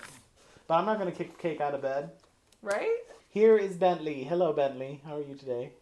But 0.66 0.74
I'm 0.74 0.84
not 0.84 0.98
gonna 0.98 1.12
kick 1.12 1.38
cake 1.38 1.62
out 1.62 1.72
of 1.74 1.80
bed. 1.80 2.10
right? 2.60 2.96
Here 3.30 3.56
is 3.56 3.76
Bentley. 3.76 4.24
Hello, 4.24 4.52
Bentley. 4.52 5.00
How 5.06 5.16
are 5.16 5.22
you 5.22 5.34
today? 5.34 5.72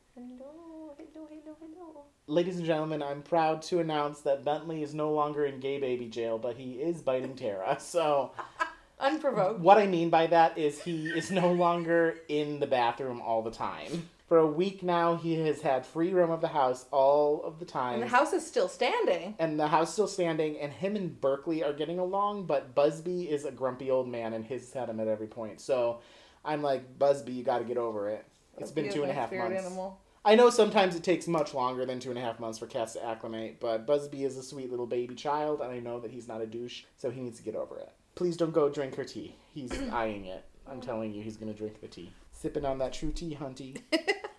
Hello. 1.59 2.05
Ladies 2.27 2.57
and 2.57 2.67
gentlemen, 2.67 3.03
I'm 3.03 3.23
proud 3.23 3.63
to 3.63 3.79
announce 3.79 4.21
that 4.23 4.45
Bentley 4.45 4.83
is 4.83 4.95
no 4.95 5.13
longer 5.13 5.45
in 5.47 5.61
gay 5.61 5.79
baby 5.79 6.07
jail, 6.09 6.39
but 6.39 6.57
he 6.57 6.73
is 6.75 7.03
biting 7.03 7.37
Tara. 7.37 7.79
So, 7.87 8.33
Unprovoked. 8.99 9.61
what 9.61 9.77
I 9.79 9.87
mean 9.87 10.09
by 10.11 10.27
that 10.29 10.57
is 10.57 10.83
he 10.83 11.09
is 11.09 11.31
no 11.31 11.53
longer 11.53 12.17
in 12.29 12.59
the 12.61 12.67
bathroom 12.67 13.21
all 13.21 13.43
the 13.43 13.51
time. 13.51 14.09
For 14.27 14.39
a 14.39 14.47
week 14.47 14.83
now, 14.83 15.15
he 15.15 15.35
has 15.47 15.61
had 15.61 15.87
free 15.87 16.13
roam 16.13 16.31
of 16.33 16.41
the 16.41 16.49
house 16.49 16.87
all 16.91 17.43
of 17.45 17.61
the 17.61 17.65
time. 17.65 17.95
And 17.95 18.03
the 18.03 18.09
house 18.09 18.33
is 18.33 18.45
still 18.45 18.69
standing. 18.69 19.37
and 19.39 19.61
the 19.61 19.69
house 19.69 19.89
is 19.89 19.93
still 19.93 20.09
standing, 20.09 20.59
and 20.59 20.73
him 20.73 20.97
and 20.97 21.21
Berkeley 21.21 21.63
are 21.63 21.73
getting 21.73 22.01
along, 22.01 22.47
but 22.47 22.75
Busby 22.75 23.31
is 23.31 23.45
a 23.45 23.53
grumpy 23.53 23.89
old 23.91 24.09
man, 24.09 24.33
and 24.33 24.45
his 24.45 24.73
had 24.73 24.89
him 24.89 24.99
at 24.99 25.07
every 25.07 25.29
point. 25.29 25.61
So 25.61 26.01
I'm 26.45 26.61
like, 26.63 26.99
Busby, 26.99 27.35
you 27.35 27.45
got 27.45 27.59
to 27.59 27.65
get 27.65 27.77
over 27.77 28.09
it. 28.09 28.25
It's 28.59 28.73
been 28.73 28.91
two 28.91 29.03
and 29.03 29.13
a 29.13 29.15
half 29.15 29.31
months. 29.31 29.63
Animal. 29.63 30.01
I 30.27 30.35
know 30.35 30.51
sometimes 30.51 30.97
it 30.97 31.05
takes 31.05 31.29
much 31.29 31.55
longer 31.55 31.87
than 31.87 32.01
two 32.01 32.11
and 32.11 32.19
a 32.19 32.21
half 32.21 32.41
months 32.41 32.59
for 32.59 32.67
cats 32.67 32.95
to 32.95 33.07
acclimate, 33.07 33.61
but 33.61 33.87
Busby 33.87 34.25
is 34.25 34.37
a 34.37 34.43
sweet 34.43 34.73
little 34.73 34.89
baby 34.89 35.15
child, 35.15 35.61
and 35.61 35.71
I 35.71 35.79
know 35.79 36.01
that 36.01 36.11
he's 36.11 36.27
not 36.27 36.41
a 36.41 36.47
douche, 36.47 36.83
so 36.97 37.11
he 37.11 37.21
needs 37.21 37.39
to 37.39 37.45
get 37.45 37.55
over 37.55 37.79
it. 37.79 37.93
Please 38.17 38.37
don't 38.37 38.53
go 38.53 38.69
drink 38.69 38.97
her 38.97 39.05
tea. 39.05 39.37
He's 39.55 39.71
eyeing 39.93 40.25
it. 40.25 40.45
I'm 40.69 40.81
telling 40.81 41.15
you, 41.15 41.23
he's 41.23 41.37
gonna 41.37 41.55
drink 41.55 41.81
the 41.81 41.87
tea. 41.87 42.11
Sipping 42.33 42.65
on 42.65 42.79
that 42.79 42.93
true 42.93 43.13
tea, 43.13 43.39
hunty. 43.41 43.83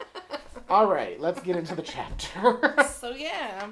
All 0.70 0.88
right, 0.88 1.17
let's 1.22 1.39
get 1.39 1.56
into 1.56 1.74
the 1.74 1.82
chapter. 1.82 2.75
So 2.98 3.12
yeah. 3.15 3.67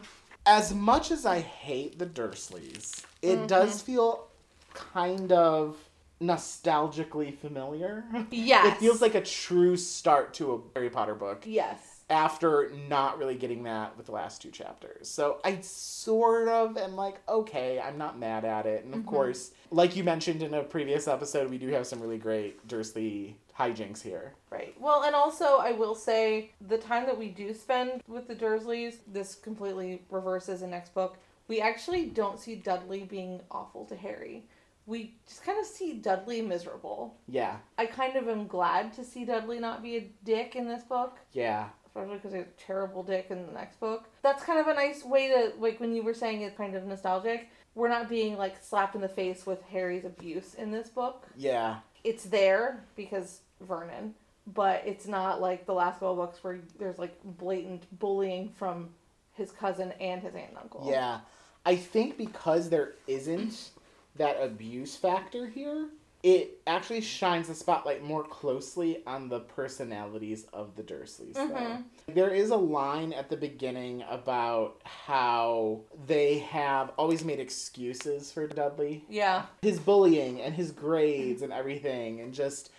as 0.46 0.74
much 0.74 1.12
as 1.12 1.26
I 1.26 1.42
hate 1.42 2.00
the 2.00 2.06
Dursleys, 2.06 3.04
it 3.22 3.36
mm-hmm. 3.36 3.48
does 3.48 3.82
feel 3.82 4.28
kind 4.74 5.34
of 5.34 5.78
nostalgically 6.22 7.38
familiar. 7.38 8.06
Yes. 8.32 8.78
It 8.78 8.80
feels 8.80 9.02
like 9.02 9.16
a 9.16 9.22
true 9.22 9.76
start 9.76 10.34
to 10.36 10.54
a 10.54 10.60
Harry 10.80 10.90
Potter 10.90 11.16
book 11.16 11.44
Yes. 11.46 11.95
After 12.10 12.72
not 12.88 13.18
really 13.18 13.36
getting 13.36 13.64
that 13.64 13.98
with 13.98 14.06
the 14.06 14.12
last 14.12 14.42
two 14.42 14.52
chapters. 14.52 15.10
So 15.10 15.40
I 15.44 15.60
sort 15.62 16.48
of 16.48 16.78
am 16.78 16.96
like, 16.96 17.18
okay, 17.28 17.80
I'm 17.80 17.98
not 17.98 18.20
mad 18.20 18.46
at 18.46 18.66
it. 18.68 18.86
And 18.86 18.94
of 18.94 19.00
mm-hmm. 19.02 19.10
course, 19.10 19.52
like 19.72 19.96
you 19.96 20.04
mentioned 20.04 20.44
in 20.44 20.54
a 20.54 20.64
previous 20.64 21.08
episode, 21.08 21.50
we 21.50 21.58
do 21.58 21.70
have 21.70 21.88
some 21.88 22.00
really 22.00 22.20
great 22.20 22.68
Dursley 22.68 23.38
hijinks 23.58 24.02
here. 24.02 24.34
Right. 24.52 24.76
Well, 24.80 25.04
and 25.04 25.16
also 25.16 25.58
I 25.58 25.72
will 25.72 25.96
say 25.96 26.52
the 26.68 26.78
time 26.78 27.06
that 27.08 27.18
we 27.18 27.30
do 27.30 27.54
spend 27.54 28.04
with 28.08 28.28
the 28.28 28.36
Dursleys, 28.36 28.98
this 29.08 29.34
completely 29.34 30.04
reverses 30.12 30.62
in 30.62 30.70
next 30.70 30.94
book. 30.94 31.18
We 31.48 31.62
actually 31.62 32.06
don't 32.08 32.40
see 32.40 32.56
Dudley 32.56 33.04
being 33.04 33.42
awful 33.50 33.86
to 33.86 33.96
Harry. 33.96 34.46
we 34.86 35.16
just 35.28 35.44
kind 35.44 35.60
of 35.60 35.66
see 35.66 35.94
Dudley 35.94 36.42
miserable. 36.42 37.18
Yeah. 37.28 37.58
I 37.78 37.88
kind 37.88 38.16
of 38.16 38.28
am 38.28 38.46
glad 38.48 38.94
to 38.94 39.04
see 39.04 39.26
Dudley 39.26 39.60
not 39.60 39.82
be 39.82 39.98
a 39.98 40.12
dick 40.24 40.56
in 40.56 40.68
this 40.68 40.84
book. 40.84 41.18
Yeah. 41.32 41.70
Especially 41.96 42.16
because 42.16 42.34
he's 42.34 42.42
a 42.42 42.66
terrible 42.66 43.04
dick 43.04 43.28
in 43.30 43.46
the 43.46 43.54
next 43.54 43.80
book. 43.80 44.10
That's 44.22 44.44
kind 44.44 44.60
of 44.60 44.68
a 44.68 44.74
nice 44.74 45.06
way 45.06 45.30
to, 45.30 45.54
like, 45.60 45.80
when 45.80 45.96
you 45.96 46.04
were 46.04 46.14
saying 46.14 46.42
it's 46.42 46.58
kind 46.58 46.76
of 46.76 46.84
nostalgic, 46.86 47.48
we're 47.74 47.88
not 47.88 48.10
being, 48.10 48.38
like, 48.38 48.62
slapped 48.62 48.96
in 48.96 49.02
the 49.02 49.08
face 49.08 49.46
with 49.46 49.62
Harry's 49.64 50.04
abuse 50.04 50.56
in 50.56 50.72
this 50.72 50.90
book. 50.90 51.26
Yeah. 51.38 51.78
It's 52.04 52.26
there 52.26 52.84
because 52.98 53.42
Vernon, 53.62 54.14
but 54.46 54.84
it's 54.86 55.08
not 55.08 55.40
like 55.40 55.66
the 55.66 55.74
last 55.74 56.00
couple 56.00 56.16
books 56.16 56.44
where 56.44 56.60
there's, 56.78 57.00
like, 57.00 57.18
blatant 57.24 57.88
bullying 57.98 58.50
from 58.50 58.90
his 59.34 59.52
cousin 59.52 59.94
and 60.02 60.22
his 60.22 60.36
aunt 60.36 60.50
and 60.50 60.58
uncle. 60.58 60.88
Yeah. 60.90 61.20
I 61.66 61.78
think 61.78 62.18
because 62.18 62.70
there 62.70 62.96
isn't 63.08 63.72
that 64.18 64.38
abuse 64.42 64.98
factor 64.98 65.48
here, 65.48 65.88
it 66.26 66.60
actually 66.66 67.02
shines 67.02 67.48
the 67.50 67.54
spotlight 67.54 68.04
more 68.04 68.24
closely 68.24 69.04
on 69.06 69.30
the 69.30 69.42
personalities 69.42 70.48
of 70.52 70.76
the 70.76 70.82
Dursleys. 70.82 71.36
Though. 71.36 71.50
Mhm. 71.50 71.84
There 72.08 72.32
is 72.32 72.50
a 72.50 72.56
line 72.58 73.14
at 73.14 73.30
the 73.30 73.38
beginning 73.38 74.04
about 74.10 74.82
how 74.86 75.82
they 76.08 76.40
have 76.40 76.92
always 76.98 77.24
made 77.24 77.40
excuses 77.40 78.32
for 78.32 78.48
Dudley. 78.48 79.06
Yeah. 79.08 79.46
His 79.62 79.80
bullying 79.80 80.42
and 80.42 80.56
his 80.56 80.72
grades 80.72 81.44
and 81.44 81.54
everything, 81.54 82.20
and 82.22 82.34
just 82.34 82.72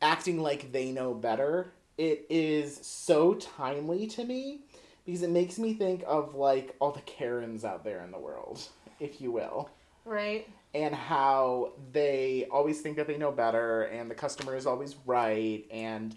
acting 0.00 0.40
like 0.40 0.72
they 0.72 0.90
know 0.90 1.12
better. 1.12 1.74
It 1.98 2.24
is 2.30 2.78
so 2.86 3.34
timely 3.34 4.06
to 4.08 4.24
me 4.24 4.62
because 5.04 5.22
it 5.22 5.28
makes 5.28 5.58
me 5.58 5.74
think 5.74 6.02
of 6.06 6.34
like 6.34 6.74
all 6.80 6.92
the 6.92 7.02
Karens 7.02 7.66
out 7.66 7.84
there 7.84 8.02
in 8.02 8.12
the 8.12 8.18
world, 8.18 8.66
if 8.98 9.20
you 9.20 9.30
will 9.30 9.68
Right. 10.06 10.48
And 10.74 10.94
how 10.94 11.72
they 11.92 12.46
always 12.50 12.80
think 12.80 12.96
that 12.96 13.06
they 13.06 13.16
know 13.16 13.30
better 13.30 13.82
and 13.82 14.10
the 14.10 14.14
customer 14.14 14.56
is 14.56 14.66
always 14.66 14.96
right 15.06 15.64
and 15.70 16.16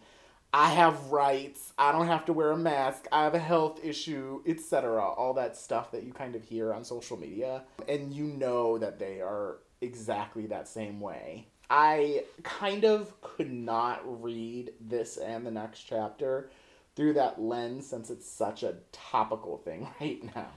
I 0.53 0.69
have 0.69 1.11
rights. 1.11 1.73
I 1.77 1.91
don't 1.91 2.07
have 2.07 2.25
to 2.25 2.33
wear 2.33 2.51
a 2.51 2.57
mask. 2.57 3.05
I 3.11 3.23
have 3.23 3.35
a 3.35 3.39
health 3.39 3.83
issue, 3.83 4.41
etc. 4.47 5.03
All 5.03 5.33
that 5.33 5.57
stuff 5.57 5.91
that 5.91 6.03
you 6.03 6.13
kind 6.13 6.35
of 6.35 6.43
hear 6.43 6.73
on 6.73 6.83
social 6.83 7.17
media 7.17 7.63
and 7.87 8.13
you 8.13 8.23
know 8.23 8.77
that 8.77 8.97
they 8.97 9.21
are 9.21 9.57
exactly 9.81 10.47
that 10.47 10.67
same 10.67 10.99
way. 10.99 11.47
I 11.69 12.23
kind 12.43 12.85
of 12.85 13.19
could 13.21 13.51
not 13.51 14.01
read 14.23 14.71
this 14.79 15.17
and 15.17 15.45
the 15.45 15.51
next 15.51 15.81
chapter 15.81 16.49
through 16.95 17.13
that 17.13 17.39
lens 17.41 17.85
since 17.85 18.09
it's 18.09 18.27
such 18.27 18.63
a 18.63 18.75
topical 18.91 19.57
thing 19.57 19.87
right 20.01 20.23
now. 20.35 20.47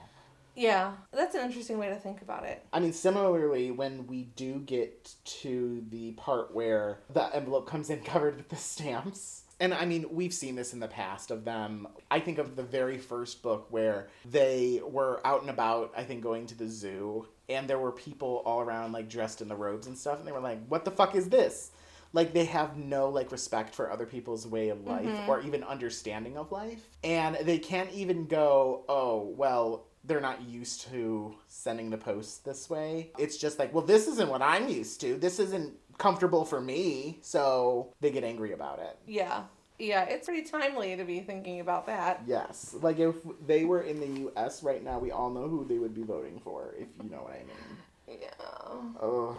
Yeah. 0.57 0.93
That's 1.13 1.35
an 1.35 1.43
interesting 1.45 1.79
way 1.79 1.89
to 1.89 1.97
think 1.97 2.23
about 2.23 2.45
it. 2.45 2.65
I 2.73 2.81
mean, 2.81 2.93
similarly, 2.93 3.71
when 3.71 4.07
we 4.07 4.25
do 4.37 4.59
get 4.61 5.15
to 5.43 5.85
the 5.91 6.13
part 6.13 6.55
where 6.55 7.01
the 7.13 7.35
envelope 7.35 7.69
comes 7.69 7.91
in 7.91 8.01
covered 8.05 8.37
with 8.37 8.49
the 8.49 8.57
stamps, 8.57 9.45
and 9.59 9.75
I 9.75 9.85
mean, 9.85 10.07
we've 10.11 10.33
seen 10.33 10.55
this 10.55 10.73
in 10.73 10.81
the 10.81 10.89
past 10.89 11.31
of 11.31 11.45
them. 11.45 11.87
I 12.11 12.19
think 12.21 12.39
of 12.39 12.57
the 12.57 12.63
very 12.63 12.97
first 12.99 13.43
book 13.43 13.67
where 13.71 14.09
they 14.31 14.81
were 14.83 15.21
out 15.25 15.43
and 15.43 15.51
about, 15.51 15.93
I 15.97 16.03
think 16.03 16.23
going 16.23 16.47
to 16.47 16.55
the 16.57 16.67
zoo, 16.69 17.29
and 17.49 17.69
there 17.69 17.79
were 17.79 17.93
people 17.93 18.43
all 18.47 18.61
around, 18.61 18.93
like 18.93 19.09
dressed 19.11 19.43
in 19.43 19.49
the 19.49 19.57
robes 19.57 19.87
and 19.87 19.99
stuff, 19.99 20.19
and 20.19 20.27
they 20.27 20.33
were 20.33 20.41
like, 20.41 20.67
What 20.69 20.85
the 20.87 20.91
fuck 20.91 21.15
is 21.15 21.29
this? 21.29 21.73
Like, 22.13 22.33
they 22.33 22.47
have 22.47 22.77
no, 22.77 23.09
like, 23.09 23.31
respect 23.31 23.73
for 23.73 23.89
other 23.93 24.05
people's 24.07 24.45
way 24.45 24.71
of 24.71 24.85
life 24.85 25.05
Mhm. 25.07 25.29
or 25.29 25.43
even 25.43 25.63
understanding 25.63 26.37
of 26.37 26.51
life. 26.51 26.89
And 27.05 27.37
they 27.43 27.59
can't 27.59 27.93
even 27.93 28.27
go, 28.27 28.85
Oh, 28.89 29.33
well, 29.37 29.85
they're 30.05 30.21
not 30.21 30.43
used 30.43 30.89
to 30.89 31.35
sending 31.49 31.91
the 31.91 31.99
post 31.99 32.45
this 32.45 32.71
way. 32.71 33.11
It's 33.19 33.37
just 33.37 33.59
like, 33.59 33.73
well, 33.75 33.85
this 33.85 34.09
isn't 34.09 34.29
what 34.29 34.43
I'm 34.43 34.69
used 34.69 35.01
to. 35.03 35.17
This 35.17 35.39
isn't 35.39 35.75
comfortable 35.99 36.45
for 36.45 36.61
me. 36.61 37.19
So 37.23 37.93
they 38.01 38.11
get 38.11 38.25
angry 38.25 38.53
about 38.53 38.79
it. 38.79 38.99
Yeah. 39.07 39.45
Yeah, 39.79 40.05
it's 40.05 40.27
pretty 40.27 40.47
timely 40.49 40.95
to 40.97 41.05
be 41.05 41.21
thinking 41.21 41.61
about 41.61 41.87
that. 41.87 42.23
Yes. 42.27 42.75
Like 42.83 42.99
if 42.99 43.15
they 43.47 43.65
were 43.65 43.83
in 43.83 44.01
the 44.01 44.31
US 44.31 44.63
right 44.63 44.85
now, 44.85 44.99
we 44.99 45.11
all 45.11 45.31
know 45.31 45.49
who 45.49 45.65
they 45.65 45.79
would 45.79 45.95
be 45.95 46.03
voting 46.03 46.41
for, 46.43 46.75
if 46.79 46.89
you 47.03 47.09
know 47.11 47.23
what 47.23 47.33
I 47.33 47.39
mean. 47.39 48.21
Yeah. 48.21 49.03
Ugh. 49.03 49.37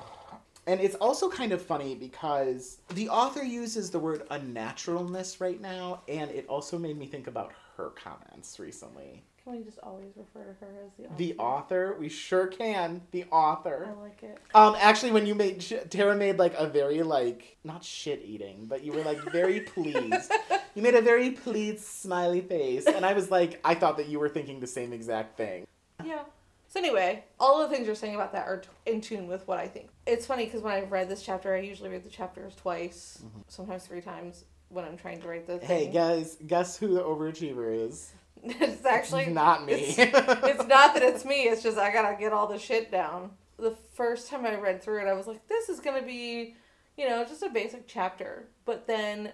And 0.68 0.80
it's 0.80 0.96
also 0.96 1.30
kind 1.30 1.52
of 1.52 1.62
funny 1.62 1.96
because 1.96 2.78
the 2.94 3.10
author 3.10 3.44
uses 3.44 3.90
the 3.90 4.00
word 4.00 4.28
unnaturalness 4.30 5.42
right 5.42 5.60
now, 5.60 6.02
and 6.08 6.30
it 6.32 6.46
also 6.48 6.78
made 6.78 6.98
me 6.98 7.08
think 7.08 7.28
about 7.28 7.52
her 7.78 7.90
comments 7.90 8.60
recently. 8.60 9.24
Can 9.44 9.54
we 9.54 9.64
just 9.64 9.80
always 9.82 10.12
refer 10.16 10.44
to 10.44 10.54
her 10.60 10.72
as 10.86 10.92
the 10.98 11.06
author? 11.06 11.16
The 11.18 11.36
author, 11.38 11.96
we 12.00 12.10
sure 12.10 12.46
can. 12.46 13.02
The 13.10 13.26
author. 13.32 13.90
I 13.90 14.02
like 14.02 14.22
it. 14.22 14.38
Um, 14.54 14.76
actually, 14.80 15.12
when 15.12 15.26
you 15.26 15.34
made 15.34 15.66
Tara 15.90 16.16
made 16.16 16.38
like 16.38 16.54
a 16.58 16.68
very 16.68 17.02
like 17.02 17.58
not 17.64 17.84
shit 17.84 18.22
eating, 18.24 18.68
but 18.68 18.84
you 18.84 18.92
were 18.92 19.02
like 19.02 19.20
very 19.32 19.60
pleased. 19.74 20.32
You 20.76 20.84
made 20.84 20.94
a 20.94 21.02
very 21.02 21.32
pleased 21.32 21.84
smiley 21.84 22.42
face, 22.42 22.86
and 22.86 23.04
I 23.04 23.14
was 23.14 23.32
like, 23.32 23.60
I 23.66 23.74
thought 23.74 23.98
that 23.98 24.08
you 24.08 24.20
were 24.20 24.30
thinking 24.30 24.60
the 24.60 24.68
same 24.68 24.94
exact 24.94 25.38
thing. 25.38 25.66
Yeah. 26.06 26.20
So 26.68 26.80
anyway, 26.80 27.26
all 27.40 27.60
the 27.60 27.68
things 27.68 27.86
you're 27.86 27.96
saying 27.96 28.16
about 28.16 28.32
that 28.32 28.48
are 28.48 28.58
t- 28.60 28.70
in 28.86 29.02
tune 29.02 29.28
with 29.28 29.46
what 29.48 29.58
I 29.60 29.68
think. 29.68 29.90
It's 30.06 30.26
funny 30.26 30.46
because 30.46 30.62
when 30.62 30.74
I've 30.74 30.92
read 30.92 31.10
this 31.10 31.22
chapter, 31.22 31.54
I 31.54 31.60
usually 31.60 31.90
read 31.90 32.04
the 32.06 32.10
chapters 32.10 32.56
twice, 32.56 33.24
sometimes 33.48 33.86
three 33.86 34.00
times 34.00 34.46
when 34.70 34.86
I'm 34.86 34.96
trying 34.96 35.20
to 35.22 35.28
write 35.28 35.48
the 35.48 35.54
Mm-hmm. 35.54 35.66
Hey 35.66 35.88
guys, 35.88 36.38
guess 36.48 36.78
who 36.78 36.94
the 36.94 37.02
overachiever 37.02 37.88
is? 37.88 38.14
it's 38.44 38.86
actually 38.86 39.28
not 39.28 39.66
me. 39.66 39.74
It's, 39.74 39.98
it's 39.98 40.68
not 40.68 40.94
that 40.94 41.04
it's 41.04 41.24
me. 41.26 41.44
It's 41.44 41.62
just 41.62 41.78
I 41.78 41.92
gotta 41.92 42.16
get 42.18 42.34
all 42.34 42.48
the 42.48 42.58
shit 42.58 42.92
down. 42.92 43.32
The 43.58 43.76
first 43.94 44.30
time 44.30 44.46
I 44.46 44.56
read 44.56 44.82
through 44.82 45.02
it, 45.02 45.08
I 45.08 45.14
was 45.14 45.28
like, 45.28 45.48
"This 45.48 45.70
is 45.70 45.80
gonna 45.80 46.02
be, 46.02 46.56
you 46.98 47.08
know, 47.08 47.24
just 47.24 47.44
a 47.44 47.50
basic 47.50 47.88
chapter." 47.88 48.48
But 48.66 48.88
then, 48.88 49.34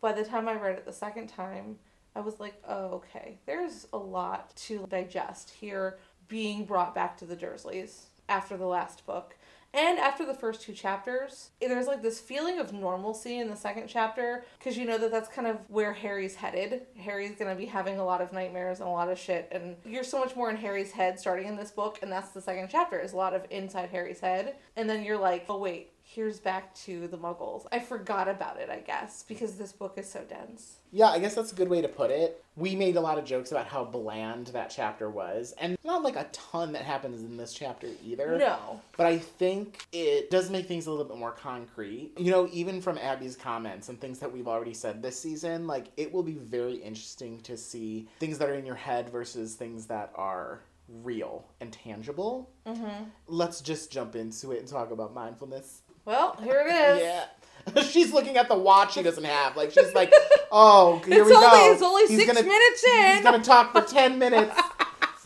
by 0.00 0.12
the 0.12 0.24
time 0.24 0.48
I 0.48 0.54
read 0.54 0.76
it 0.76 0.84
the 0.84 0.92
second 0.92 1.28
time, 1.28 1.78
I 2.14 2.20
was 2.20 2.40
like, 2.40 2.54
"Oh, 2.68 2.86
okay. 2.96 3.38
There's 3.46 3.86
a 3.92 3.98
lot 3.98 4.54
to 4.56 4.86
digest 4.88 5.50
here." 5.50 5.98
Being 6.28 6.64
brought 6.64 6.94
back 6.94 7.18
to 7.18 7.26
the 7.26 7.36
Dursleys 7.36 8.04
after 8.28 8.56
the 8.56 8.66
last 8.66 9.04
book. 9.06 9.36
And 9.74 9.98
after 9.98 10.26
the 10.26 10.34
first 10.34 10.60
two 10.60 10.74
chapters, 10.74 11.50
there's 11.60 11.86
like 11.86 12.02
this 12.02 12.20
feeling 12.20 12.58
of 12.58 12.74
normalcy 12.74 13.38
in 13.38 13.48
the 13.48 13.56
second 13.56 13.88
chapter 13.88 14.44
because 14.58 14.76
you 14.76 14.84
know 14.84 14.98
that 14.98 15.10
that's 15.10 15.30
kind 15.30 15.46
of 15.48 15.58
where 15.68 15.94
Harry's 15.94 16.34
headed. 16.34 16.82
Harry's 16.98 17.36
gonna 17.36 17.54
be 17.54 17.64
having 17.64 17.98
a 17.98 18.04
lot 18.04 18.20
of 18.20 18.34
nightmares 18.34 18.80
and 18.80 18.88
a 18.88 18.92
lot 18.92 19.08
of 19.08 19.18
shit, 19.18 19.48
and 19.50 19.76
you're 19.86 20.04
so 20.04 20.18
much 20.18 20.36
more 20.36 20.50
in 20.50 20.56
Harry's 20.56 20.92
head 20.92 21.18
starting 21.18 21.48
in 21.48 21.56
this 21.56 21.70
book, 21.70 21.98
and 22.02 22.12
that's 22.12 22.30
the 22.30 22.40
second 22.40 22.68
chapter 22.70 22.98
is 23.00 23.14
a 23.14 23.16
lot 23.16 23.32
of 23.32 23.46
inside 23.50 23.88
Harry's 23.88 24.20
head, 24.20 24.56
and 24.76 24.90
then 24.90 25.02
you're 25.04 25.18
like, 25.18 25.46
oh 25.48 25.56
wait, 25.56 25.91
here's 26.14 26.38
back 26.38 26.74
to 26.74 27.08
the 27.08 27.16
Muggles. 27.16 27.66
I 27.72 27.78
forgot 27.78 28.28
about 28.28 28.60
it, 28.60 28.68
I 28.68 28.80
guess, 28.80 29.24
because 29.26 29.54
this 29.54 29.72
book 29.72 29.94
is 29.96 30.10
so 30.10 30.22
dense. 30.28 30.76
yeah, 30.90 31.08
I 31.08 31.18
guess 31.18 31.34
that's 31.34 31.52
a 31.52 31.54
good 31.54 31.70
way 31.70 31.80
to 31.80 31.88
put 31.88 32.10
it. 32.10 32.44
We 32.54 32.76
made 32.76 32.96
a 32.96 33.00
lot 33.00 33.16
of 33.18 33.24
jokes 33.24 33.50
about 33.50 33.66
how 33.66 33.84
bland 33.84 34.48
that 34.48 34.68
chapter 34.68 35.08
was, 35.08 35.54
and 35.58 35.78
not 35.84 36.02
like 36.02 36.16
a 36.16 36.28
ton 36.32 36.72
that 36.72 36.82
happens 36.82 37.22
in 37.22 37.38
this 37.38 37.54
chapter 37.54 37.88
either. 38.04 38.36
No, 38.36 38.80
But 38.96 39.06
I 39.06 39.18
think 39.18 39.86
it 39.92 40.30
does 40.30 40.50
make 40.50 40.68
things 40.68 40.86
a 40.86 40.90
little 40.90 41.06
bit 41.06 41.16
more 41.16 41.32
concrete. 41.32 42.12
You 42.18 42.30
know, 42.30 42.48
even 42.52 42.82
from 42.82 42.98
Abby's 42.98 43.36
comments 43.36 43.88
and 43.88 43.98
things 43.98 44.18
that 44.18 44.30
we've 44.30 44.48
already 44.48 44.74
said 44.74 45.02
this 45.02 45.18
season, 45.18 45.66
like 45.66 45.86
it 45.96 46.12
will 46.12 46.22
be 46.22 46.34
very 46.34 46.74
interesting 46.74 47.40
to 47.42 47.56
see 47.56 48.08
things 48.20 48.36
that 48.38 48.50
are 48.50 48.54
in 48.54 48.66
your 48.66 48.74
head 48.74 49.08
versus 49.08 49.54
things 49.54 49.86
that 49.86 50.12
are 50.14 50.60
real 51.02 51.46
and 51.60 51.72
tangible. 51.72 52.50
mm-hmm. 52.66 53.04
Let's 53.26 53.60
just 53.60 53.90
jump 53.90 54.14
into 54.16 54.52
it 54.52 54.58
and 54.58 54.68
talk 54.68 54.90
about 54.90 55.14
mindfulness. 55.14 55.81
Well, 56.04 56.36
here 56.42 56.64
it 56.66 56.72
is. 56.72 57.02
Yeah. 57.02 57.24
she's 57.82 58.12
looking 58.12 58.36
at 58.36 58.48
the 58.48 58.56
watch 58.58 58.94
she 58.94 59.02
doesn't 59.04 59.22
have. 59.22 59.56
Like 59.56 59.70
she's 59.70 59.94
like, 59.94 60.12
oh, 60.52 61.00
here 61.06 61.20
It's 61.22 61.30
we 61.30 61.36
only 61.36 61.48
go. 61.48 61.72
it's 61.72 61.82
only 61.82 62.06
He's 62.08 62.18
six 62.18 62.32
gonna- 62.32 62.44
minutes 62.46 62.84
in. 62.84 63.14
He's 63.14 63.22
gonna 63.22 63.38
talk 63.44 63.72
for 63.72 63.82
ten 63.82 64.18
minutes. 64.18 64.52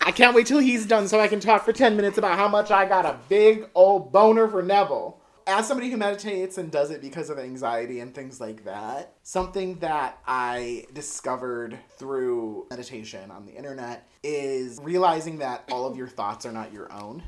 I 0.02 0.12
can't 0.12 0.34
wait 0.36 0.46
till 0.46 0.58
he's 0.58 0.84
done 0.86 1.08
so 1.08 1.18
I 1.18 1.28
can 1.28 1.40
talk 1.40 1.64
for 1.64 1.72
ten 1.72 1.96
minutes 1.96 2.18
about 2.18 2.36
how 2.38 2.46
much 2.46 2.70
I 2.70 2.84
got 2.84 3.06
a 3.06 3.18
big 3.30 3.68
old 3.74 4.12
boner 4.12 4.48
for 4.48 4.62
Neville. 4.62 5.18
As 5.46 5.66
somebody 5.66 5.90
who 5.90 5.96
meditates 5.96 6.58
and 6.58 6.70
does 6.70 6.90
it 6.90 7.00
because 7.00 7.30
of 7.30 7.38
anxiety 7.38 8.00
and 8.00 8.14
things 8.14 8.40
like 8.40 8.64
that, 8.64 9.14
something 9.22 9.78
that 9.78 10.18
I 10.26 10.84
discovered 10.92 11.78
through 11.98 12.66
meditation 12.68 13.30
on 13.30 13.46
the 13.46 13.52
internet 13.52 14.08
is 14.22 14.78
realizing 14.82 15.38
that 15.38 15.64
all 15.70 15.86
of 15.86 15.96
your 15.96 16.08
thoughts 16.08 16.44
are 16.44 16.52
not 16.52 16.72
your 16.72 16.92
own. 16.92 17.22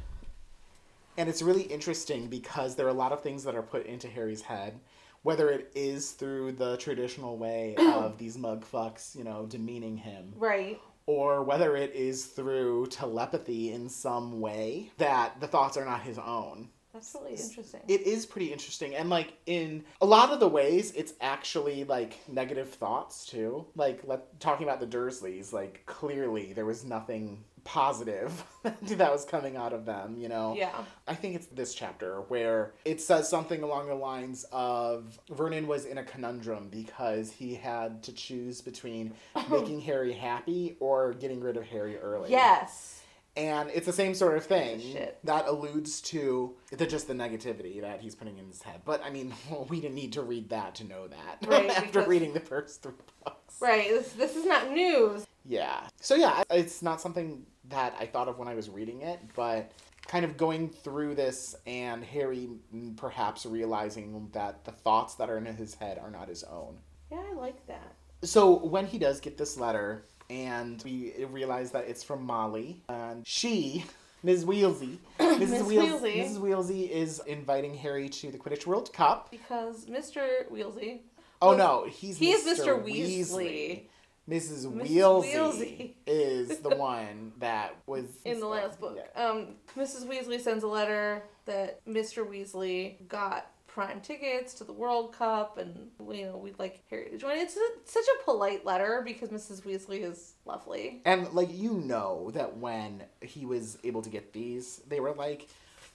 And 1.18 1.28
it's 1.28 1.42
really 1.42 1.62
interesting 1.64 2.28
because 2.28 2.76
there 2.76 2.86
are 2.86 2.90
a 2.90 2.94
lot 2.94 3.10
of 3.12 3.20
things 3.22 3.42
that 3.44 3.56
are 3.56 3.62
put 3.62 3.84
into 3.86 4.06
Harry's 4.06 4.40
head, 4.42 4.78
whether 5.22 5.50
it 5.50 5.72
is 5.74 6.12
through 6.12 6.52
the 6.52 6.76
traditional 6.76 7.36
way 7.36 7.74
of 7.78 8.18
these 8.18 8.38
mug 8.38 8.64
fucks, 8.64 9.16
you 9.16 9.24
know, 9.24 9.44
demeaning 9.46 9.96
him, 9.96 10.32
Right. 10.36 10.80
or 11.06 11.42
whether 11.42 11.76
it 11.76 11.92
is 11.94 12.26
through 12.26 12.86
telepathy 12.86 13.72
in 13.72 13.88
some 13.88 14.40
way 14.40 14.92
that 14.98 15.40
the 15.40 15.48
thoughts 15.48 15.76
are 15.76 15.84
not 15.84 16.02
his 16.02 16.18
own. 16.20 16.68
That's 16.94 17.14
really 17.14 17.32
interesting. 17.36 17.80
It 17.88 18.02
is 18.02 18.24
pretty 18.24 18.52
interesting. 18.52 18.94
And 18.94 19.10
like 19.10 19.34
in 19.46 19.84
a 20.00 20.06
lot 20.06 20.30
of 20.30 20.40
the 20.40 20.48
ways 20.48 20.92
it's 20.92 21.14
actually 21.20 21.84
like 21.84 22.16
negative 22.28 22.70
thoughts 22.70 23.26
too. 23.26 23.66
Like 23.74 24.00
let, 24.04 24.40
talking 24.40 24.66
about 24.66 24.80
the 24.80 24.86
Dursleys, 24.86 25.52
like 25.52 25.82
clearly 25.86 26.52
there 26.54 26.64
was 26.64 26.84
nothing 26.84 27.44
positive 27.68 28.44
that 28.82 29.12
was 29.12 29.26
coming 29.26 29.54
out 29.54 29.74
of 29.74 29.84
them, 29.84 30.16
you 30.16 30.26
know. 30.26 30.54
yeah. 30.56 30.84
I 31.06 31.14
think 31.14 31.34
it's 31.34 31.46
this 31.48 31.74
chapter 31.74 32.22
where 32.28 32.72
it 32.86 32.98
says 32.98 33.28
something 33.28 33.62
along 33.62 33.88
the 33.88 33.94
lines 33.94 34.46
of 34.52 35.18
Vernon 35.28 35.66
was 35.66 35.84
in 35.84 35.98
a 35.98 36.02
conundrum 36.02 36.68
because 36.70 37.30
he 37.30 37.54
had 37.54 38.02
to 38.04 38.12
choose 38.14 38.62
between 38.62 39.12
making 39.50 39.82
Harry 39.82 40.14
happy 40.14 40.78
or 40.80 41.12
getting 41.12 41.40
rid 41.40 41.58
of 41.58 41.64
Harry 41.64 41.98
early. 41.98 42.30
Yes. 42.30 42.97
And 43.38 43.70
it's 43.72 43.86
the 43.86 43.92
same 43.92 44.14
sort 44.14 44.36
of 44.36 44.44
thing 44.44 44.98
that 45.22 45.46
alludes 45.46 46.00
to 46.02 46.56
the 46.72 46.86
just 46.86 47.06
the 47.06 47.14
negativity 47.14 47.80
that 47.80 48.00
he's 48.00 48.16
putting 48.16 48.36
in 48.38 48.46
his 48.48 48.62
head. 48.62 48.80
But 48.84 49.02
I 49.04 49.10
mean, 49.10 49.32
we 49.68 49.80
didn't 49.80 49.94
need 49.94 50.12
to 50.14 50.22
read 50.22 50.48
that 50.50 50.74
to 50.76 50.84
know 50.84 51.06
that 51.06 51.38
Right, 51.48 51.70
after 51.70 51.86
because- 52.00 52.08
reading 52.08 52.32
the 52.34 52.40
first 52.40 52.82
three 52.82 52.92
books. 53.24 53.54
Right. 53.60 53.88
This, 53.90 54.12
this 54.12 54.36
is 54.36 54.44
not 54.44 54.70
news. 54.72 55.24
Yeah. 55.44 55.80
So 56.00 56.16
yeah, 56.16 56.42
it's 56.50 56.82
not 56.82 57.00
something 57.00 57.46
that 57.68 57.94
I 58.00 58.06
thought 58.06 58.28
of 58.28 58.38
when 58.38 58.48
I 58.48 58.54
was 58.54 58.68
reading 58.68 59.02
it, 59.02 59.20
but 59.36 59.70
kind 60.06 60.24
of 60.24 60.36
going 60.36 60.68
through 60.70 61.14
this 61.14 61.54
and 61.66 62.02
Harry 62.02 62.48
perhaps 62.96 63.46
realizing 63.46 64.28
that 64.32 64.64
the 64.64 64.72
thoughts 64.72 65.14
that 65.16 65.30
are 65.30 65.38
in 65.38 65.44
his 65.44 65.74
head 65.74 65.98
are 65.98 66.10
not 66.10 66.28
his 66.28 66.42
own. 66.44 66.76
Yeah, 67.12 67.22
I 67.30 67.34
like 67.34 67.66
that. 67.68 67.94
So 68.22 68.58
when 68.66 68.86
he 68.86 68.98
does 68.98 69.20
get 69.20 69.36
this 69.38 69.56
letter 69.56 70.04
and 70.30 70.82
we 70.84 71.12
realize 71.30 71.70
that 71.72 71.84
it's 71.88 72.02
from 72.02 72.24
Molly 72.24 72.82
and 72.88 73.26
she 73.26 73.84
Ms. 74.22 74.44
Weasley, 74.44 74.98
Mrs. 75.20 75.64
Weals- 75.66 76.02
Weasley. 76.02 76.16
Mrs. 76.16 76.38
Weasley 76.38 76.90
is 76.90 77.20
inviting 77.26 77.74
Harry 77.74 78.08
to 78.08 78.30
the 78.32 78.38
Quidditch 78.38 78.66
World 78.66 78.92
Cup. 78.92 79.30
Because 79.30 79.86
Mr. 79.86 80.48
Weasley. 80.50 81.00
Oh 81.40 81.50
Was- 81.50 81.58
no, 81.58 81.84
he's 81.88 82.16
He 82.18 82.32
is 82.32 82.44
Mr. 82.44 82.82
Mr. 82.82 82.84
Weasley. 82.84 83.82
Mrs. 84.28 84.66
Mrs. 84.66 84.66
Weasley, 84.66 85.34
Weasley. 85.34 85.92
is 86.06 86.58
the 86.62 86.76
one 86.76 87.32
that 87.38 87.76
was 87.86 88.04
in 88.26 88.40
the 88.40 88.46
last 88.46 88.78
book. 88.80 88.98
Yeah. 89.16 89.24
Um, 89.30 89.54
Mrs. 89.76 90.04
Weasley 90.06 90.38
sends 90.40 90.64
a 90.64 90.68
letter 90.68 91.22
that 91.46 91.82
Mr. 91.86 92.26
Weasley 92.28 93.06
got 93.08 93.50
prime 93.78 94.00
tickets 94.00 94.54
to 94.54 94.64
the 94.64 94.72
World 94.72 95.12
Cup, 95.12 95.56
and 95.56 95.88
you 96.12 96.26
know 96.26 96.36
we'd 96.36 96.58
like 96.58 96.82
Harry 96.90 97.10
to 97.10 97.16
join. 97.16 97.36
It's 97.36 97.56
a, 97.56 97.60
such 97.84 98.02
a 98.02 98.24
polite 98.24 98.66
letter 98.66 99.02
because 99.04 99.28
Mrs. 99.28 99.62
Weasley 99.62 100.02
is 100.02 100.34
lovely. 100.44 101.00
And 101.04 101.32
like 101.32 101.56
you 101.56 101.74
know 101.74 102.32
that 102.34 102.56
when 102.56 103.04
he 103.22 103.46
was 103.46 103.78
able 103.84 104.02
to 104.02 104.10
get 104.10 104.32
these, 104.32 104.82
they 104.88 104.98
were 104.98 105.12
like, 105.12 105.48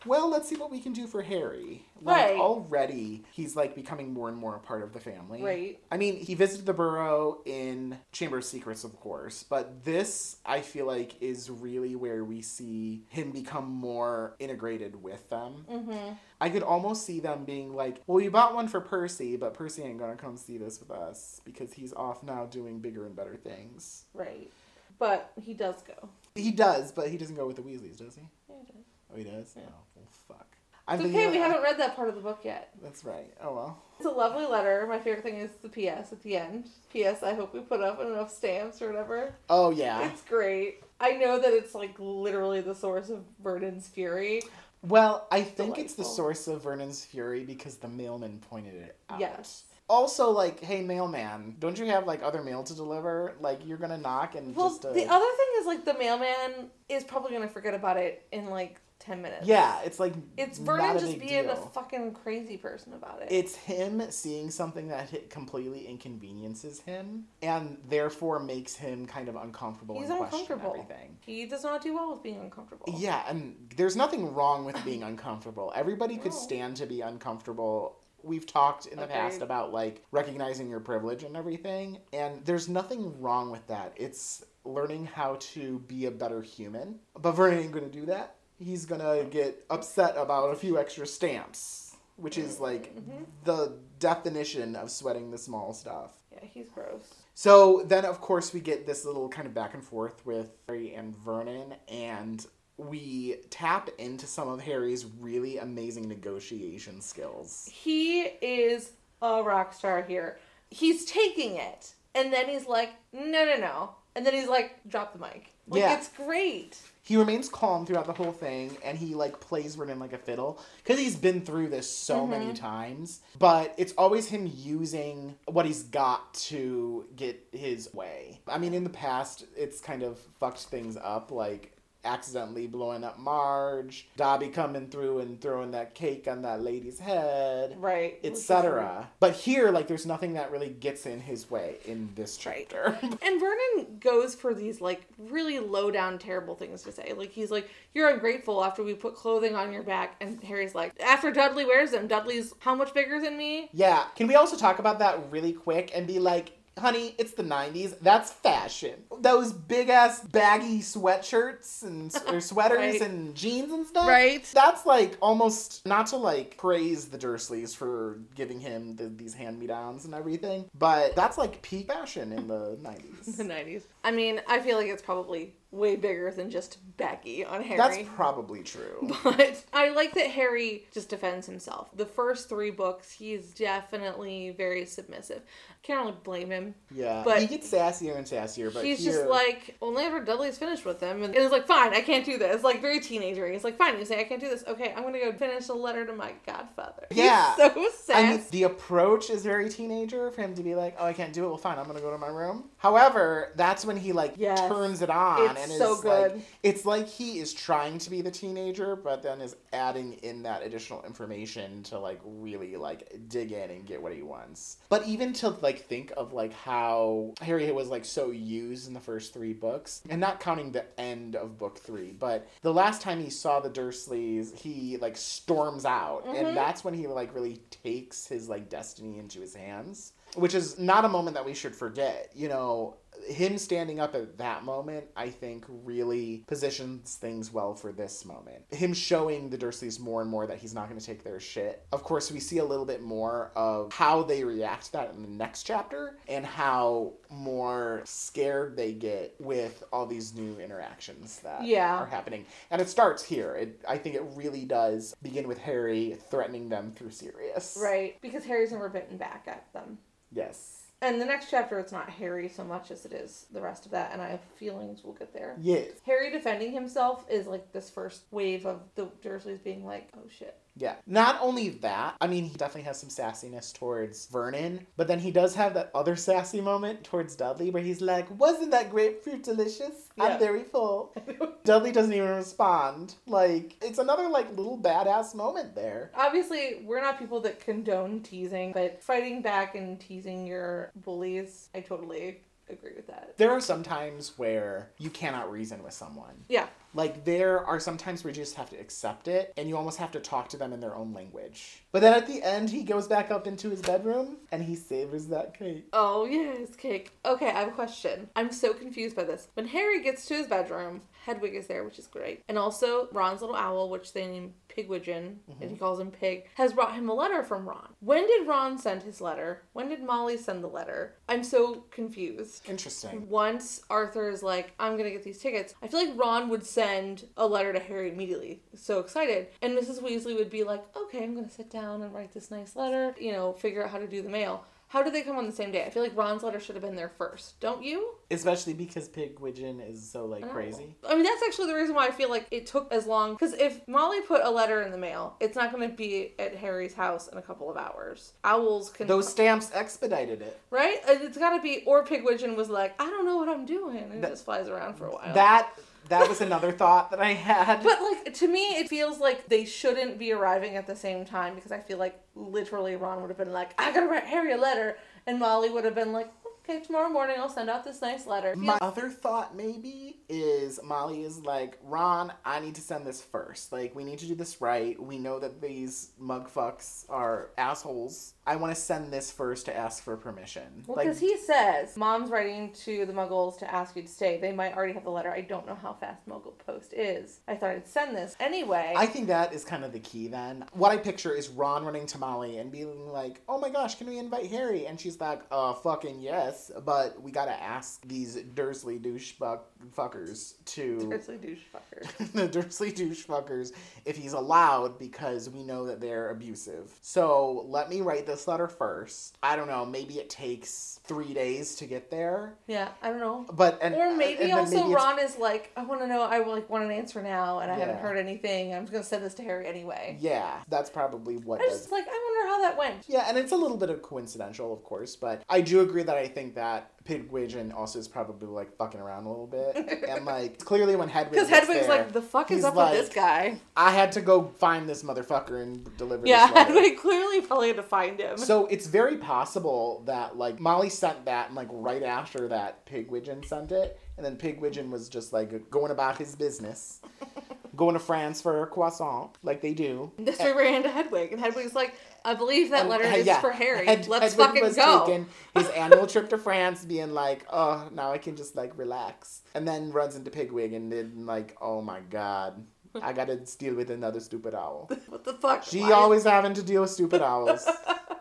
"Well, 0.05 0.29
let's 0.29 0.48
see 0.50 0.55
what 0.55 0.72
we 0.72 0.79
can 0.79 0.93
do 0.93 1.07
for 1.07 1.22
Harry." 1.22 1.86
Like 2.01 2.31
Right. 2.31 2.39
already, 2.39 3.24
he's 3.31 3.55
like 3.55 3.75
becoming 3.75 4.13
more 4.13 4.27
and 4.27 4.38
more 4.38 4.55
a 4.55 4.60
part 4.60 4.83
of 4.83 4.91
the 4.93 5.00
family. 5.00 5.41
Right. 5.41 5.79
I 5.91 5.98
mean, 5.98 6.17
he 6.17 6.36
visited 6.36 6.65
the 6.65 6.74
Burrow 6.74 7.41
in 7.45 7.98
Chamber 8.12 8.39
of 8.39 8.45
Secrets, 8.45 8.83
of 8.83 9.00
course, 9.00 9.43
but 9.43 9.86
this 9.86 10.38
I 10.45 10.62
feel 10.62 10.86
like 10.86 11.22
is 11.22 11.50
really 11.50 11.95
where 11.95 12.24
we 12.25 12.41
see 12.41 13.05
him 13.10 13.31
become 13.31 13.69
more 13.69 14.36
integrated 14.39 15.01
with 15.01 15.29
them. 15.29 15.65
Mm-hmm. 15.69 16.13
I 16.41 16.50
could 16.50 16.63
almost 16.63 17.05
see 17.05 17.22
them 17.22 17.45
being 17.45 17.74
like, 17.74 18.01
"Well, 18.05 18.17
we 18.17 18.27
bought 18.27 18.53
one 18.53 18.67
for 18.67 18.81
Percy, 18.81 19.38
but 19.38 19.53
Percy 19.53 19.83
ain't 19.83 20.00
gonna 20.00 20.15
come 20.17 20.36
see 20.36 20.57
this 20.57 20.79
with 20.79 20.91
us 20.91 21.39
because 21.45 21.74
he's 21.74 21.93
off 21.93 22.22
now 22.24 22.45
doing 22.45 22.79
bigger 22.79 23.05
and 23.05 23.15
better 23.15 23.38
things." 23.38 24.05
Right. 24.13 24.51
But 25.00 25.31
he 25.41 25.53
does 25.53 25.81
go. 25.81 26.10
He 26.36 26.51
does, 26.51 26.91
but 26.91 27.10
he 27.10 27.17
doesn't 27.17 27.36
go 27.36 27.48
with 27.48 27.55
the 27.55 27.62
Weasleys, 27.62 27.98
does 27.98 28.15
he? 28.15 28.22
Yeah, 28.50 28.55
he 28.60 28.72
does. 28.74 28.83
Oh, 29.13 29.17
he 29.17 29.24
does. 29.24 29.53
Yeah. 29.55 29.63
Oh, 29.67 29.82
well, 29.96 30.05
fuck. 30.27 30.48
I'm 30.88 31.00
It's 31.00 31.10
okay, 31.10 31.29
we 31.29 31.38
haven't 31.38 31.62
read 31.63 31.77
that 31.79 31.96
part 31.96 32.10
of 32.10 32.15
the 32.15 32.22
book 32.22 32.41
yet. 32.43 32.72
That's 32.82 33.05
right. 33.05 33.34
Oh 33.41 33.55
well. 33.55 33.84
It's 33.98 34.05
a 34.05 34.12
lovely 34.12 34.46
letter. 34.46 34.86
My 34.89 35.00
favorite 35.00 35.24
thing 35.24 35.38
is 35.38 35.51
the 35.62 35.70
PS 35.70 36.12
at 36.12 36.22
the 36.24 36.36
end. 36.36 36.65
PS, 36.91 37.24
I 37.24 37.33
hope 37.33 37.53
we 37.53 37.61
put 37.61 37.79
up 37.79 38.01
enough 38.01 38.33
stamps 38.33 38.81
or 38.81 38.87
whatever. 38.87 39.33
Oh 39.50 39.72
yeah. 39.72 40.05
It's 40.09 40.22
great. 40.24 40.83
I 41.00 41.14
know 41.14 41.40
that 41.40 41.53
it's 41.53 41.74
like 41.74 41.96
literally 42.00 42.59
the 42.59 42.75
source 42.75 43.09
of 43.09 43.24
Vernon's 43.42 43.87
fury. 43.87 44.42
Well, 44.81 45.25
I 45.31 45.42
think 45.42 45.77
it's 45.77 45.94
the 45.94 46.03
source 46.03 46.48
of 46.48 46.64
Vernon's 46.64 47.05
fury 47.05 47.46
because 47.46 47.77
the 47.77 47.87
mailman 47.87 48.40
pointed 48.50 48.75
it 48.75 48.98
out. 49.09 49.22
Yes. 49.22 49.64
Also, 49.90 50.31
like, 50.31 50.61
hey, 50.61 50.81
mailman, 50.81 51.55
don't 51.59 51.77
you 51.77 51.85
have 51.85 52.05
like 52.05 52.22
other 52.24 52.42
mail 52.42 52.64
to 52.64 52.74
deliver? 52.74 53.33
Like, 53.40 53.66
you're 53.66 53.77
gonna 53.77 53.98
knock 53.98 54.35
and 54.35 54.53
Well, 54.53 54.70
just. 54.70 54.85
Uh... 54.85 54.92
the 54.92 55.05
other 55.05 55.25
thing 55.25 55.48
is 55.59 55.66
like 55.66 55.85
the 55.85 55.94
mailman 55.94 56.70
is 56.90 57.05
probably 57.05 57.31
gonna 57.31 57.48
forget 57.48 57.74
about 57.74 57.96
it 57.96 58.25
in 58.33 58.48
like 58.48 58.81
ten 59.03 59.22
minutes. 59.22 59.46
Yeah, 59.46 59.79
it's 59.83 60.00
like 60.00 60.13
It's 60.37 60.57
Vernon 60.57 60.98
just 60.98 61.20
being 61.20 61.50
a 61.50 61.55
fucking 61.55 62.13
crazy 62.13 62.57
person 62.57 62.94
about 62.94 63.22
it. 63.22 63.27
It's 63.29 63.55
him 63.55 64.01
seeing 64.09 64.50
something 64.50 64.87
that 64.87 65.29
completely 65.29 65.87
inconveniences 65.87 66.79
him, 66.81 67.25
and 67.42 67.77
therefore 67.89 68.39
makes 68.39 68.75
him 68.75 69.05
kind 69.05 69.27
of 69.27 69.35
uncomfortable 69.35 70.00
He's 70.00 70.09
uncomfortable. 70.09 70.72
everything. 70.79 71.18
He 71.25 71.46
does 71.46 71.63
not 71.63 71.81
do 71.81 71.94
well 71.94 72.11
with 72.13 72.24
being 72.24 72.39
uncomfortable. 72.39 72.85
Yeah, 72.98 73.24
and 73.27 73.55
there's 73.75 73.96
nothing 73.96 74.33
wrong 74.33 74.66
with 74.66 74.83
being 74.85 75.03
uncomfortable. 75.11 75.72
Everybody 75.75 76.18
could 76.18 76.31
No. 76.31 76.37
stand 76.37 76.77
to 76.77 76.85
be 76.85 77.01
uncomfortable. 77.01 78.00
We've 78.24 78.46
talked 78.48 78.85
in 78.85 78.98
the 79.00 79.07
past 79.07 79.42
about 79.42 79.74
like 79.74 80.01
recognizing 80.11 80.70
your 80.70 80.79
privilege 80.79 81.24
and 81.24 81.35
everything, 81.35 81.98
and 82.13 82.44
there's 82.46 82.70
nothing 82.70 83.20
wrong 83.22 83.51
with 83.51 83.68
that. 83.68 83.92
It's 83.98 84.46
learning 84.63 85.05
how 85.07 85.35
to 85.42 85.79
be 85.79 86.05
a 86.05 86.11
better 86.11 86.42
human. 86.42 87.00
But 87.20 87.33
Vernon 87.33 87.59
ain't 87.59 87.74
gonna 87.74 87.89
do 87.89 88.05
that. 88.05 88.35
He's 88.63 88.85
gonna 88.85 89.25
get 89.25 89.65
upset 89.69 90.15
about 90.17 90.51
a 90.51 90.55
few 90.55 90.77
extra 90.79 91.05
stamps, 91.05 91.95
which 92.15 92.37
is 92.37 92.59
like 92.59 92.95
Mhm. 92.95 93.25
the 93.43 93.77
definition 93.99 94.75
of 94.75 94.89
sweating 94.89 95.31
the 95.31 95.37
small 95.37 95.73
stuff. 95.73 96.11
Yeah, 96.31 96.45
he's 96.45 96.69
gross. 96.69 97.03
So 97.33 97.83
then, 97.83 98.05
of 98.05 98.21
course, 98.21 98.53
we 98.53 98.59
get 98.61 98.85
this 98.85 99.05
little 99.05 99.27
kind 99.27 99.47
of 99.47 99.53
back 99.53 99.73
and 99.73 99.83
forth 99.83 100.25
with 100.25 100.51
Harry 100.67 100.93
and 100.93 101.15
Vernon, 101.15 101.75
and 101.87 102.45
we 102.77 103.35
tap 103.49 103.89
into 103.97 104.25
some 104.27 104.47
of 104.47 104.61
Harry's 104.61 105.05
really 105.05 105.57
amazing 105.57 106.07
negotiation 106.07 107.01
skills. 107.01 107.69
He 107.71 108.21
is 108.21 108.91
a 109.21 109.43
rock 109.43 109.73
star 109.73 110.03
here. 110.03 110.39
He's 110.69 111.05
taking 111.05 111.55
it, 111.55 111.93
and 112.15 112.31
then 112.31 112.47
he's 112.47 112.65
like, 112.67 112.91
no, 113.11 113.45
no, 113.45 113.57
no. 113.57 113.95
And 114.15 114.25
then 114.25 114.33
he's 114.33 114.47
like, 114.47 114.79
drop 114.87 115.13
the 115.13 115.19
mic. 115.19 115.52
Like, 115.67 115.81
Yeah. 115.81 115.97
it's 115.97 116.09
great. 116.09 116.77
He 117.05 117.17
remains 117.17 117.49
calm 117.49 117.85
throughout 117.85 118.05
the 118.05 118.13
whole 118.13 118.31
thing, 118.31 118.77
and 118.83 118.97
he 118.97 119.13
like 119.13 119.41
plays 119.41 119.75
Vernon 119.75 119.99
like 119.99 120.13
a 120.13 120.17
fiddle 120.17 120.61
because 120.77 120.97
he's 120.97 121.17
been 121.17 121.41
through 121.41 121.67
this 121.67 121.89
so 121.89 122.25
many 122.25 122.45
mm-hmm. 122.45 122.53
times. 122.53 123.19
But 123.37 123.73
it's 123.77 123.93
always 123.97 124.27
him 124.27 124.49
using 124.55 125.35
what 125.45 125.65
he's 125.65 125.83
got 125.83 126.33
to 126.35 127.05
get 127.17 127.45
his 127.51 127.93
way. 127.93 128.39
I 128.47 128.57
mean, 128.57 128.73
in 128.73 128.85
the 128.85 128.89
past, 128.89 129.45
it's 129.55 129.81
kind 129.81 130.01
of 130.01 130.17
fucked 130.39 130.59
things 130.59 130.95
up, 130.95 131.29
like 131.29 131.73
accidentally 132.05 132.68
blowing 132.68 133.03
up 133.03 133.18
Marge, 133.20 134.07
Dobby 134.18 134.48
coming 134.50 134.87
through 134.87 135.20
and 135.20 135.39
throwing 135.42 135.72
that 135.72 135.96
cake 135.96 136.27
on 136.27 136.42
that 136.44 136.61
lady's 136.61 137.00
head, 137.00 137.75
Right. 137.79 138.20
etc. 138.24 139.09
But 139.20 139.33
here, 139.33 139.72
like, 139.72 139.87
there's 139.87 140.05
nothing 140.05 140.33
that 140.33 140.51
really 140.51 140.70
gets 140.70 141.05
in 141.05 141.20
his 141.22 141.50
way 141.50 141.77
in 141.85 142.09
this 142.16 142.44
Right. 142.46 142.68
chapter. 142.70 142.98
And 143.22 143.39
Vernon 143.39 143.98
goes 144.00 144.35
for 144.35 144.53
these 144.53 144.81
like 144.81 145.05
really 145.18 145.59
low 145.59 145.92
down 145.92 146.18
terrible 146.20 146.55
things 146.55 146.83
to 146.83 146.92
say. 146.92 147.13
Like 147.16 147.31
he's 147.31 147.51
like, 147.51 147.70
You're 147.94 148.09
ungrateful 148.09 148.63
after 148.63 148.83
we 148.83 148.94
put 148.94 149.16
clothing 149.16 149.55
on 149.55 149.72
your 149.72 149.83
back 149.83 150.16
and 150.22 150.42
Harry's 150.44 150.75
like, 150.75 150.94
After 151.01 151.31
Dudley 151.31 151.66
wears 151.66 151.92
them, 151.92 152.07
Dudley's 152.07 152.53
how 152.59 152.75
much 152.75 152.94
bigger 152.94 153.20
than 153.20 153.37
me? 153.37 153.70
Yeah. 153.74 154.03
Can 154.16 154.27
we 154.27 154.35
also 154.35 154.57
talk 154.57 154.79
about 154.79 155.00
that 155.00 155.31
really 155.31 155.53
quick 155.53 155.92
and 155.96 156.05
be 156.05 156.20
like, 156.20 156.51
honey, 156.77 157.16
it's 157.18 157.33
the 157.33 157.44
90s. 157.44 157.98
That's 158.01 158.31
fashion. 158.31 159.03
Those 159.20 159.53
big 159.53 159.90
ass 159.90 160.22
baggy 160.22 160.79
sweatshirts 160.79 161.83
and 161.83 162.14
or 162.27 162.42
sweaters 162.51 162.77
Right. 162.77 163.01
and 163.01 163.36
jeans 163.36 163.72
and 163.72 163.86
stuff. 163.86 164.07
Right. 164.07 164.44
That's 164.53 164.86
like 164.86 165.18
almost 165.22 165.86
not 165.86 166.07
to 166.07 166.18
like 166.18 166.57
praise 166.57 167.07
the 167.09 167.18
Dursleys 167.18 167.75
for 167.75 168.20
giving 168.36 168.59
him 168.59 168.96
the, 168.96 169.07
these 169.09 169.33
hand 169.33 169.59
me 169.59 169.68
downs 169.68 170.05
and 170.05 170.14
everything, 170.14 170.66
but 170.77 171.16
that's 171.16 171.38
like 171.38 171.62
peak 171.62 171.88
fashion 171.88 172.31
in 172.31 172.48
the 172.48 172.77
90s. 172.83 173.38
The 173.38 173.44
nineties. 173.44 173.83
I 174.03 174.12
mean, 174.12 174.42
I 174.48 174.59
feel 174.59 174.77
like 174.77 174.88
it's 174.88 175.01
probably 175.01 175.53
way 175.74 175.96
bigger 175.96 176.31
than 176.31 176.50
just 176.51 176.77
Becky 176.98 177.44
on 177.44 177.64
Harry. 177.64 177.77
That's 177.77 177.98
probably 178.16 178.62
true. 178.64 179.12
But 179.24 179.64
I 179.74 179.90
like 179.90 180.14
that 180.14 180.27
Harry 180.31 180.86
just 180.94 181.09
defends 181.09 181.48
himself. 181.48 181.90
The 181.96 182.05
first 182.05 182.48
three 182.48 182.72
books, 182.72 183.12
he's 183.12 183.48
definitely 183.53 184.51
very 184.51 184.86
submissive. 184.86 185.42
I 185.72 185.75
can't 185.86 186.00
really 186.05 186.18
blame 186.24 186.50
him. 186.51 186.75
Yeah. 186.94 187.24
But- 187.25 187.40
he 187.42 187.48
gets 187.48 187.70
sassier 187.72 188.16
and 188.18 188.25
sassier, 188.25 188.74
but 188.74 188.86
he's 188.86 189.00
here- 189.03 189.12
just 189.14 189.27
like, 189.27 189.75
only 189.81 190.03
after 190.03 190.24
Dudley's 190.24 190.57
finished 190.57 190.86
with 190.86 191.00
them. 191.00 191.24
And, 191.24 191.33
and 191.33 191.44
he's 191.44 191.51
like, 191.51 191.68
fine, 191.68 191.94
I 191.94 192.01
can't 192.01 192.25
do 192.25 192.38
this. 192.38 192.64
Like, 192.64 192.79
very 192.81 193.00
teenager. 193.00 193.51
He's 193.51 193.64
like, 193.64 193.77
fine, 193.77 193.98
you 193.98 194.05
say 194.05 194.20
I 194.20 194.24
can't 194.24 194.40
do 194.40 194.50
this. 194.50 194.64
Okay, 194.68 194.94
I'm 194.96 195.03
gonna 195.03 195.20
go 195.20 195.31
finish 195.33 195.68
a 195.70 195.74
letter 195.74 196.05
to 196.05 196.14
my 196.14 196.33
godfather. 196.46 197.07
Yeah. 197.12 197.55
He's 197.74 197.94
so. 197.98 198.14
I 198.14 198.29
mean, 198.31 198.42
the 198.51 198.64
approach 198.64 199.29
is 199.29 199.44
very 199.44 199.70
teenager 199.70 200.29
for 200.31 200.42
him 200.42 200.53
to 200.55 200.64
be 200.64 200.75
like, 200.75 200.96
"Oh, 201.00 201.05
I 201.05 201.14
can't 201.14 201.33
do 201.33 201.46
it. 201.46 201.48
Well, 201.48 201.57
fine, 201.57 201.77
I'm 201.79 201.88
gonna 201.88 202.01
go 202.01 202.12
to 202.12 202.18
my 202.18 202.27
room." 202.27 202.70
However, 202.77 203.51
that's 203.55 203.86
when 203.86 203.98
he 203.98 204.12
like 204.14 204.33
Yes. 204.38 204.59
turns 204.68 205.01
it 205.01 205.09
on 205.09 205.51
It's 205.57 205.62
and 205.69 205.79
So 205.79 206.01
good. 206.01 206.33
like 206.33 206.41
it's 206.63 206.85
like 206.85 207.07
he 207.07 207.39
is 207.39 207.53
trying 207.53 207.97
to 207.99 208.09
be 208.09 208.21
the 208.21 208.31
teenager, 208.31 208.95
but 208.95 209.21
then 209.23 209.41
is 209.41 209.55
adding 209.71 210.13
in 210.23 210.43
that 210.43 210.63
additional 210.63 211.03
information 211.03 211.83
to 211.83 211.99
like 211.99 212.19
really 212.23 212.75
like 212.75 213.11
dig 213.27 213.51
in 213.51 213.69
and 213.71 213.85
get 213.85 214.01
what 214.01 214.13
he 214.13 214.21
wants. 214.23 214.77
But 214.89 215.07
even 215.07 215.33
to 215.33 215.49
like 215.49 215.85
think 215.85 216.11
of 216.17 216.33
like 216.33 216.53
how 216.53 217.33
Harry 217.41 217.71
was 217.71 217.87
like 217.89 218.05
so 218.05 218.31
used 218.31 218.87
in 218.87 218.93
the 218.93 218.99
first 218.99 219.33
three 219.33 219.53
books, 219.53 220.01
and 220.09 220.19
not 220.19 220.39
counting 220.39 220.71
the 220.71 220.85
end 220.99 221.35
of 221.35 221.57
book 221.57 221.77
three, 221.79 222.11
but 222.11 222.47
the 222.61 222.73
last 222.73 223.01
time 223.01 223.21
he 223.21 223.29
saw 223.29 223.59
the 223.59 223.69
Dursleys, 223.69 224.55
he 224.55 224.97
like 224.97 225.17
storms 225.17 225.85
out, 225.85 226.25
Mhm. 226.25 226.35
and 226.35 226.57
that's 226.57 226.83
when 226.83 226.93
he 226.93 227.07
like 227.07 227.33
really 227.33 227.57
takes 227.69 228.27
his 228.27 228.49
like 228.49 228.69
destiny 228.69 229.17
into 229.19 229.39
his 229.39 229.53
hands 229.55 230.13
which 230.35 230.55
is 230.55 230.79
not 230.79 231.05
a 231.05 231.07
moment 231.09 231.35
that 231.35 231.45
we 231.45 231.53
should 231.53 231.75
forget. 231.75 232.31
You 232.33 232.49
know, 232.49 232.95
him 233.27 233.57
standing 233.57 234.00
up 234.00 234.16
at 234.16 234.38
that 234.38 234.64
moment, 234.64 235.05
I 235.16 235.29
think, 235.29 235.66
really 235.68 236.44
positions 236.48 237.16
things 237.16 237.51
well 237.51 237.74
for 237.75 237.92
this 237.92 238.25
moment. 238.25 238.64
Him 238.72 238.94
showing 238.94 239.50
the 239.50 239.57
Dursleys 239.57 240.00
more 240.00 240.22
and 240.22 240.29
more 240.29 240.46
that 240.48 240.57
he's 240.57 240.74
not 240.74 240.88
going 240.90 241.00
to 241.00 241.05
take 241.05 241.24
their 241.24 241.40
shit. 241.40 241.86
Of 241.92 242.03
course, 242.03 242.31
we 242.31 242.40
see 242.40 242.57
a 242.59 242.66
little 242.66 242.86
bit 242.86 243.01
more 243.01 243.51
of 243.55 243.94
how 243.94 244.24
they 244.24 244.44
react 244.44 244.86
to 244.86 244.92
that 244.94 245.14
in 245.14 245.22
the 245.22 245.27
next 245.27 245.64
chapter 245.64 246.18
and 246.27 246.46
how 246.46 247.14
more 247.29 248.01
scared 248.05 248.75
they 248.77 248.94
get 248.94 249.36
with 249.40 249.83
all 249.92 250.05
these 250.05 250.33
new 250.33 250.59
interactions 250.59 251.40
that 251.40 251.64
Yeah. 251.64 251.98
are 251.98 252.05
happening. 252.05 252.46
And 252.72 252.81
it 252.81 252.90
starts 252.90 253.24
here. 253.24 253.55
It, 253.55 253.81
I 253.88 253.98
think 253.98 254.16
it 254.16 254.24
really 254.36 254.66
does 254.66 255.16
begin 255.22 255.48
with 255.48 255.57
Harry 255.59 256.18
threatening 256.29 256.70
them 256.70 256.92
through 256.96 257.12
Sirius. 257.12 257.77
Right, 257.81 258.20
because 258.22 258.44
Harry's 258.46 258.72
never 258.72 258.90
bitten 258.90 259.18
back 259.18 259.46
at 259.48 259.72
them. 259.74 259.98
Yes. 260.31 260.82
And 261.03 261.20
the 261.20 261.25
next 261.25 261.50
chapter, 261.50 261.79
it's 261.79 261.92
not 261.92 262.09
Harry 262.09 262.48
so 262.48 262.63
much 262.63 262.89
as 262.89 263.05
it 263.05 263.11
is 263.11 263.48
the 263.51 263.59
rest 263.59 263.85
of 263.85 263.92
that, 263.92 264.13
and 264.13 264.22
I 264.22 264.29
have 264.29 264.39
feelings 264.55 265.01
we'll 265.03 265.13
get 265.13 265.33
there. 265.33 265.57
Yes. 265.59 265.89
Harry 266.05 266.31
defending 266.31 266.72
himself 266.72 267.25
is 267.29 267.46
like 267.46 267.74
this 267.74 267.89
first 267.89 268.24
wave 268.31 268.66
of 268.66 268.79
the 268.96 269.07
Dursleys 269.22 269.61
being 269.61 269.85
like, 269.85 270.07
oh 270.16 270.29
shit. 270.29 270.57
Yeah. 270.75 270.96
Not 271.05 271.38
only 271.42 271.70
that, 271.70 272.16
I 272.20 272.27
mean, 272.27 272.46
he 272.46 272.55
definitely 272.55 272.83
has 272.83 273.00
some 273.00 273.09
sassiness 273.09 273.74
towards 273.74 274.27
Vernon, 274.27 274.88
but 274.98 275.07
then 275.07 275.20
he 275.20 275.31
does 275.31 275.55
have 275.55 275.74
that 275.75 275.92
other 275.94 276.16
sassy 276.16 276.62
moment 276.62 277.03
towards 277.03 277.36
Dudley 277.36 277.70
where 277.70 277.83
he's 277.83 278.01
like, 278.01 278.27
Wasn't 278.40 278.72
that 278.72 278.90
grapefruit 278.90 279.44
delicious? 279.44 280.09
Yeah. 280.16 280.24
I'm 280.24 280.40
very 280.40 280.64
full. 280.64 281.16
Dudley 281.64 281.92
doesn't 281.92 282.14
even 282.14 282.29
respond. 282.29 283.16
Like, 283.27 283.75
it's 283.81 284.00
another, 284.00 284.27
like, 284.27 284.55
little 284.55 284.77
badass 284.77 285.36
moment 285.36 285.75
there. 285.75 286.12
Obviously, 286.16 286.81
we're 286.83 287.01
not 287.01 287.20
people 287.20 287.40
that 287.42 287.59
condone 287.59 288.22
teasing, 288.22 288.72
but 288.74 289.01
fighting 289.01 289.42
back 289.42 289.75
and 289.75 290.00
teasing 290.00 290.46
your 290.48 290.92
bullies, 290.96 291.70
I 291.75 291.81
totally 291.81 292.42
agree 292.70 292.94
with 292.96 293.07
that. 293.07 293.38
There 293.38 293.51
are 293.51 293.59
some 293.59 293.83
times 293.83 294.33
where 294.38 294.92
you 294.98 295.09
cannot 295.09 295.51
reason 295.51 295.83
with 295.83 295.94
someone. 295.94 296.46
Yeah. 296.50 296.68
Like, 296.94 297.25
there 297.25 297.66
are 297.66 297.79
sometimes 297.79 298.24
where 298.24 298.32
you 298.32 298.36
just 298.36 298.56
have 298.56 298.70
to 298.70 298.77
accept 298.77 299.27
it, 299.27 299.51
and 299.58 299.68
you 299.68 299.75
almost 299.77 299.98
have 299.98 300.12
to 300.12 300.20
talk 300.20 300.50
to 300.50 300.58
them 300.58 300.74
in 300.74 300.79
their 300.79 300.96
own 300.96 301.14
language. 301.14 301.82
But 301.94 302.01
then 302.01 302.14
at 302.14 302.25
the 302.25 302.42
end, 302.42 302.72
he 302.72 302.84
goes 302.84 303.08
back 303.08 303.29
up 303.29 303.46
into 303.46 303.70
his 303.70 303.82
bedroom, 303.82 304.38
and 304.51 304.64
he 304.64 304.75
savors 304.75 305.27
that 305.27 305.58
cake. 305.58 305.86
Oh, 305.94 306.25
yes, 306.25 306.75
cake. 306.75 307.12
Okay, 307.24 307.50
I 307.50 307.60
have 307.60 307.68
a 307.68 307.72
question. 307.72 308.29
I'm 308.36 308.51
so 308.51 308.74
confused 308.74 309.16
by 309.16 309.24
this. 309.24 309.48
When 309.53 309.68
Harry 309.68 310.01
gets 310.01 310.25
to 310.25 310.34
his 310.34 310.48
bedroom, 310.48 311.01
Hedwig 311.25 311.56
is 311.56 311.68
there, 311.68 311.84
which 311.84 312.00
is 312.00 312.08
great. 312.08 312.44
And 312.50 312.58
also, 312.58 313.08
Ron's 313.12 313.42
little 313.42 313.56
owl, 313.56 313.90
which 313.90 314.12
they 314.12 314.25
name 314.25 314.53
Pigwidgeon, 314.75 315.18
and 315.18 315.40
he 315.60 315.66
mm-hmm. 315.66 315.75
calls 315.75 316.00
him 316.00 316.12
Pig, 316.12 316.50
has 316.56 316.74
brought 316.74 316.96
him 316.96 317.10
a 317.10 317.14
letter 317.14 317.44
from 317.44 317.68
Ron. 317.68 317.90
When 318.00 318.25
did 318.25 318.48
Ron 318.48 318.77
send 318.77 319.03
his 319.03 319.22
letter? 319.22 319.64
When 319.74 319.88
did 319.88 320.03
Molly 320.03 320.36
send 320.36 320.64
the 320.64 320.68
letter? 320.68 321.16
I'm 321.29 321.44
so 321.44 321.86
confused. 321.92 322.68
Interesting. 322.68 323.29
Once 323.29 323.84
Arthur 323.90 324.29
is 324.29 324.44
like, 324.44 324.74
I'm 324.79 324.98
gonna 324.98 325.12
get 325.12 325.24
these 325.24 325.40
tickets, 325.40 325.75
I 325.82 325.88
feel 325.88 326.06
like 326.06 326.18
Ron 326.20 326.50
would 326.50 326.66
send 326.66 327.25
a 327.38 327.46
letter 327.46 327.72
to 327.72 327.79
Harry 327.79 328.10
immediately. 328.10 328.62
So 328.75 329.00
excited. 329.00 329.48
And 329.62 329.77
Mrs. 329.77 330.01
Weasley 330.01 330.36
would 330.36 330.50
be 330.50 330.64
like, 330.64 330.84
okay, 330.98 331.24
I'm 331.24 331.36
gonna 331.36 331.50
sit 331.50 331.70
down 331.70 331.82
and 331.91 332.13
write 332.13 332.33
this 332.33 332.50
nice 332.51 332.75
letter, 332.75 333.13
you 333.19 333.31
know, 333.31 333.53
figure 333.53 333.83
out 333.83 333.89
how 333.91 334.00
to 334.00 334.07
do 334.07 334.22
the 334.22 334.29
mail. 334.29 334.63
How 334.87 335.01
did 335.01 335.11
they 335.13 335.24
come 335.24 335.37
on 335.37 335.48
the 335.48 335.51
same 335.51 335.72
day? 335.72 335.83
I 335.83 335.89
feel 335.89 336.03
like 336.03 336.15
Ron's 336.15 336.43
letter 336.43 336.59
should 336.59 336.75
have 336.75 336.83
been 336.83 336.96
there 336.96 337.09
first, 337.17 337.59
don't 337.59 337.83
you? 337.83 338.11
Especially 338.29 338.74
because 338.75 339.09
Pigwidgeon 339.09 339.89
is 339.91 340.07
so 340.07 340.25
like 340.27 340.43
I 340.46 340.50
crazy. 340.50 340.96
I 341.07 341.15
mean, 341.15 341.24
that's 341.24 341.41
actually 341.41 341.67
the 341.69 341.74
reason 341.75 341.96
why 341.96 342.05
I 342.07 342.11
feel 342.11 342.29
like 342.29 342.46
it 342.51 342.67
took 342.67 342.93
as 342.93 343.07
long. 343.07 343.33
Because 343.33 343.53
if 343.53 343.87
Molly 343.87 344.22
put 344.22 344.41
a 344.43 344.51
letter 344.51 344.83
in 344.83 344.91
the 344.91 344.98
mail, 345.00 345.35
it's 345.39 345.55
not 345.55 345.72
going 345.74 345.89
to 345.89 345.96
be 345.96 346.33
at 346.37 346.55
Harry's 346.55 346.93
house 346.93 347.27
in 347.27 347.39
a 347.39 347.41
couple 347.41 347.72
of 347.72 347.75
hours. 347.77 348.33
Owls 348.43 348.91
can. 348.91 349.07
Those 349.07 349.27
stamps 349.27 349.72
expedited 349.74 350.43
it. 350.43 350.59
Right? 350.69 350.98
It's 351.07 351.39
got 351.39 351.55
to 351.55 351.61
be. 351.63 351.81
Or 351.87 352.05
Pigwidgeon 352.05 352.55
was 352.55 352.69
like, 352.69 352.93
I 353.01 353.09
don't 353.09 353.25
know 353.25 353.37
what 353.37 353.50
I'm 353.50 353.65
doing. 353.65 353.98
And 353.98 354.13
it 354.13 354.22
That- 354.22 354.29
just 354.29 354.46
flies 354.46 354.67
around 354.69 354.93
for 355.00 355.07
a 355.07 355.11
while. 355.11 355.33
That 355.33 355.72
that 356.09 356.27
was 356.27 356.42
another 356.42 356.72
thought 356.72 357.11
that 357.11 357.20
I 357.20 357.33
had. 357.33 357.83
But 357.83 358.01
like 358.01 358.33
to 358.35 358.48
me, 358.48 358.77
it 358.77 358.89
feels 358.89 359.20
like 359.20 359.48
they 359.48 359.66
shouldn't 359.66 360.18
be 360.18 360.31
arriving 360.31 360.75
at 360.75 360.87
the 360.87 360.96
same 360.96 361.25
time 361.25 361.55
because 361.55 361.72
I 361.72 361.79
feel 361.79 361.98
like 361.98 362.20
literally 362.35 362.96
Ron 362.96 363.22
would 363.22 363.29
have 363.29 363.37
been 363.37 363.53
like, 363.53 363.74
"I 363.77 363.92
gotta 363.92 364.07
write 364.07 364.25
Harry 364.25 364.53
a 364.53 364.57
letter," 364.57 364.98
and 365.25 365.39
Molly 365.39 365.70
would 365.70 365.85
have 365.85 365.96
been 365.96 366.11
like, 366.11 366.31
"Okay, 366.67 366.79
tomorrow 366.81 367.09
morning 367.09 367.35
I'll 367.39 367.49
send 367.49 367.69
out 367.69 367.83
this 367.83 368.01
nice 368.01 368.25
letter." 368.25 368.55
My 368.55 368.77
other 368.81 369.09
thought 369.09 369.55
maybe 369.55 370.21
is 370.29 370.79
Molly 370.83 371.23
is 371.23 371.39
like, 371.39 371.77
Ron, 371.83 372.33
I 372.45 372.59
need 372.59 372.75
to 372.75 372.81
send 372.81 373.05
this 373.05 373.21
first. 373.21 373.71
Like, 373.71 373.95
we 373.95 374.03
need 374.03 374.19
to 374.19 374.25
do 374.25 374.35
this 374.35 374.61
right. 374.61 375.01
We 375.01 375.17
know 375.17 375.39
that 375.39 375.61
these 375.61 376.11
mug 376.17 376.49
fucks 376.49 377.05
are 377.09 377.49
assholes. 377.57 378.33
I 378.45 378.57
want 378.57 378.75
to 378.75 378.79
send 378.79 379.11
this 379.13 379.31
first 379.31 379.65
to 379.67 379.75
ask 379.75 380.03
for 380.03 380.17
permission. 380.17 380.83
Well, 380.85 380.97
like, 380.97 381.05
because 381.05 381.19
he 381.19 381.37
says 381.37 381.95
mom's 381.95 382.29
writing 382.29 382.73
to 382.83 383.05
the 383.05 383.13
Muggles 383.13 383.57
to 383.59 383.73
ask 383.73 383.95
you 383.95 384.01
to 384.01 384.07
stay. 384.07 384.37
They 384.37 384.51
might 384.51 384.75
already 384.75 384.93
have 384.93 385.05
the 385.05 385.11
letter. 385.11 385.31
I 385.31 385.41
don't 385.41 385.65
know 385.65 385.75
how 385.75 385.93
fast 385.93 386.27
Muggle 386.27 386.57
Post 386.65 386.93
is. 386.93 387.39
I 387.47 387.55
thought 387.55 387.69
I'd 387.69 387.87
send 387.87 388.17
this 388.17 388.35
anyway. 388.41 388.93
I 388.97 389.05
think 389.05 389.27
that 389.27 389.53
is 389.53 389.63
kind 389.63 389.85
of 389.85 389.93
the 389.93 389.99
key 389.99 390.27
then. 390.27 390.65
What 390.73 390.91
I 390.91 390.97
picture 390.97 391.33
is 391.33 391.47
Ron 391.47 391.85
running 391.85 392.05
to 392.07 392.17
Molly 392.17 392.57
and 392.57 392.69
being 392.71 393.07
like, 393.09 393.41
oh 393.47 393.59
my 393.59 393.69
gosh, 393.69 393.95
can 393.95 394.07
we 394.07 394.17
invite 394.17 394.47
Harry? 394.47 394.87
And 394.87 394.99
she's 394.99 395.19
like, 395.21 395.41
uh, 395.49 395.73
fucking 395.73 396.19
yes, 396.19 396.52
but 396.85 397.22
we 397.22 397.31
gotta 397.31 397.61
ask 397.61 398.05
these 398.07 398.35
Dursley 398.53 398.98
douche 398.98 399.33
fuck- 399.33 399.70
fuckers 399.96 400.55
to. 400.66 401.00
Seriously, 401.01 401.37
douche 401.37 401.59
fucker. 401.74 402.31
the 402.33 402.48
Dursley 402.48 402.92
douche 402.92 403.25
fuckers 403.25 403.72
if 404.05 404.18
he's 404.18 404.33
allowed 404.33 404.98
because 405.00 405.50
we 405.50 405.63
know 405.63 405.85
that 405.85 406.01
they're 406.01 406.31
abusive. 406.31 406.92
So 407.01 407.66
let 407.68 407.89
me 407.89 408.01
write 408.01 408.25
this 408.25 408.48
letter 408.48 408.68
first. 408.68 409.37
I 409.44 409.55
don't 409.55 409.68
know, 409.68 409.85
maybe 409.85 410.16
it 410.16 410.29
takes 410.29 411.00
three 411.03 411.33
days 411.33 411.75
to 411.75 411.85
get 411.85 412.09
there. 412.09 412.55
Yeah, 412.68 412.89
I 413.01 413.09
don't 413.09 413.20
know. 413.20 413.46
But 413.53 413.79
and 413.81 413.96
Or 413.96 414.07
uh, 414.07 414.16
maybe 414.16 414.44
and 414.44 414.53
also 414.53 414.81
maybe 414.83 414.94
Ron 414.96 415.20
is 415.20 415.37
like, 415.37 415.72
I 415.77 415.83
want 415.83 416.01
to 416.01 416.07
know. 416.07 416.22
I 416.22 416.39
like 416.39 416.70
want 416.70 416.83
an 416.83 416.92
answer 416.92 417.22
now, 417.22 417.59
and 417.59 417.72
I 417.72 417.77
haven't 417.77 418.00
heard 418.00 418.18
anything. 418.18 418.74
I'm 418.74 418.83
just 418.83 418.92
gonna 418.92 419.03
send 419.03 419.24
this 419.24 419.33
to 419.35 419.44
Harry 419.44 419.68
anyway. 419.68 420.18
Yeah, 420.20 420.61
that's 420.70 420.89
probably 420.89 421.37
what 421.37 421.61
I 421.61 421.66
does 421.66 421.83
just 421.83 421.92
like, 421.92 422.05
I 422.07 422.11
wonder 422.11 422.50
how 422.50 422.61
that 422.61 422.77
went. 422.77 423.05
Yeah, 423.07 423.25
and 423.27 423.37
it's 423.37 423.51
a 423.51 423.55
little 423.55 423.77
bit 423.77 423.89
of 423.89 424.01
coincidental, 424.01 424.74
of 424.74 424.83
course, 424.83 425.16
but 425.16 425.44
I 425.50 425.61
do 425.61 425.81
agree 425.81 426.03
that 426.03 426.18
I 426.18 426.27
think 426.27 426.43
that 426.51 426.92
Pigwidgeon 427.06 427.74
also 427.74 428.00
is 428.00 428.08
probably 428.08 428.48
like 428.48 428.75
fucking 428.77 429.00
around 429.00 429.25
a 429.25 429.29
little 429.29 429.48
bit, 429.48 429.75
and 430.10 430.25
like 430.25 430.60
clearly 430.60 430.96
when 430.96 431.10
Hedwig 431.10 431.34
Because 431.34 431.50
Hedwig's 431.50 431.88
there, 431.88 431.90
like, 431.90 432.14
the 432.14 432.22
fuck 432.22 432.51
is 432.51 432.64
up 432.64 432.75
like, 432.75 432.94
with 432.94 433.06
this 433.06 433.16
guy? 433.16 433.60
I 433.75 433.92
had 433.92 434.12
to 434.14 434.22
go 434.22 434.46
find 434.58 434.88
this 434.88 435.03
motherfucker 435.03 435.62
and 435.62 435.98
deliver. 435.98 436.27
Yeah, 436.27 436.48
this 436.48 436.56
letter." 436.56 436.74
Hedwig 436.74 436.98
clearly 436.98 437.42
probably 437.42 437.68
had 437.68 437.77
to 437.77 437.84
find 437.84 438.20
him. 438.20 438.38
So 438.38 438.68
it's 438.68 438.88
very 438.88 439.18
possible 439.18 440.03
that 440.06 440.38
like 440.38 440.60
Molly 440.60 440.90
sent 440.90 441.25
that 441.25 441.48
and 441.48 441.56
like 441.56 441.70
right 441.72 442.03
after 442.03 442.48
that 442.50 442.86
Pigwidgeon 442.86 443.46
sent 443.46 443.72
it, 443.72 444.00
and 444.18 444.25
then 444.25 444.38
Pigwidgeon 444.38 444.90
was 444.90 445.10
just 445.10 445.34
like 445.34 445.70
going 445.70 445.92
about 445.92 446.18
his 446.18 446.36
business, 446.36 447.01
going 447.75 447.94
to 447.94 448.00
France 448.00 448.42
for 448.42 448.64
a 448.64 448.68
croissant 448.68 449.32
like 449.44 449.62
they 449.62 449.74
do. 449.74 450.12
This 450.18 450.40
we 450.40 450.51
ran 450.51 450.84
to 450.84 450.90
Hedwig, 450.90 451.32
and 451.32 451.42
Hedwig's 451.42 451.75
like, 451.75 451.96
I 452.25 452.33
believe 452.36 452.70
that 452.72 452.81
And, 452.81 452.90
letter 452.90 453.03
uh, 453.05 453.16
is 453.18 453.25
yeah, 453.25 453.42
for 453.42 453.51
Harry. 453.51 453.86
Let's 453.86 454.07
Hedwig 454.07 454.31
fucking 454.38 454.64
was 454.64 454.75
go. 454.75 455.05
taking 455.05 455.25
his 455.55 455.68
annual 455.70 456.07
trip 456.07 456.29
to 456.29 456.38
France, 456.38 456.86
being 456.86 457.12
like, 457.14 457.46
"Oh, 457.51 457.90
now 457.94 458.12
I 458.12 458.18
can 458.18 458.36
just 458.36 458.55
like 458.55 458.77
relax," 458.77 459.42
and 459.55 459.68
then 459.68 459.92
runs 459.92 460.16
into 460.16 460.31
Pigwig 460.31 460.74
and 460.74 460.92
then 460.92 461.25
like, 461.25 461.55
"Oh 461.62 461.81
my 461.81 462.00
god, 462.09 462.66
I 463.01 463.12
gotta 463.14 463.38
deal 463.57 463.75
with 463.75 463.90
another 463.92 464.20
stupid 464.20 464.53
owl." 464.55 464.90
What 465.09 465.24
the 465.25 465.33
fuck? 465.33 465.64
She 465.64 465.81
Why- 465.81 465.92
always 465.92 466.24
having 466.24 466.53
to 466.55 466.64
deal 466.64 466.81
with 466.81 466.92
stupid 466.92 467.22
owls. 467.33 467.68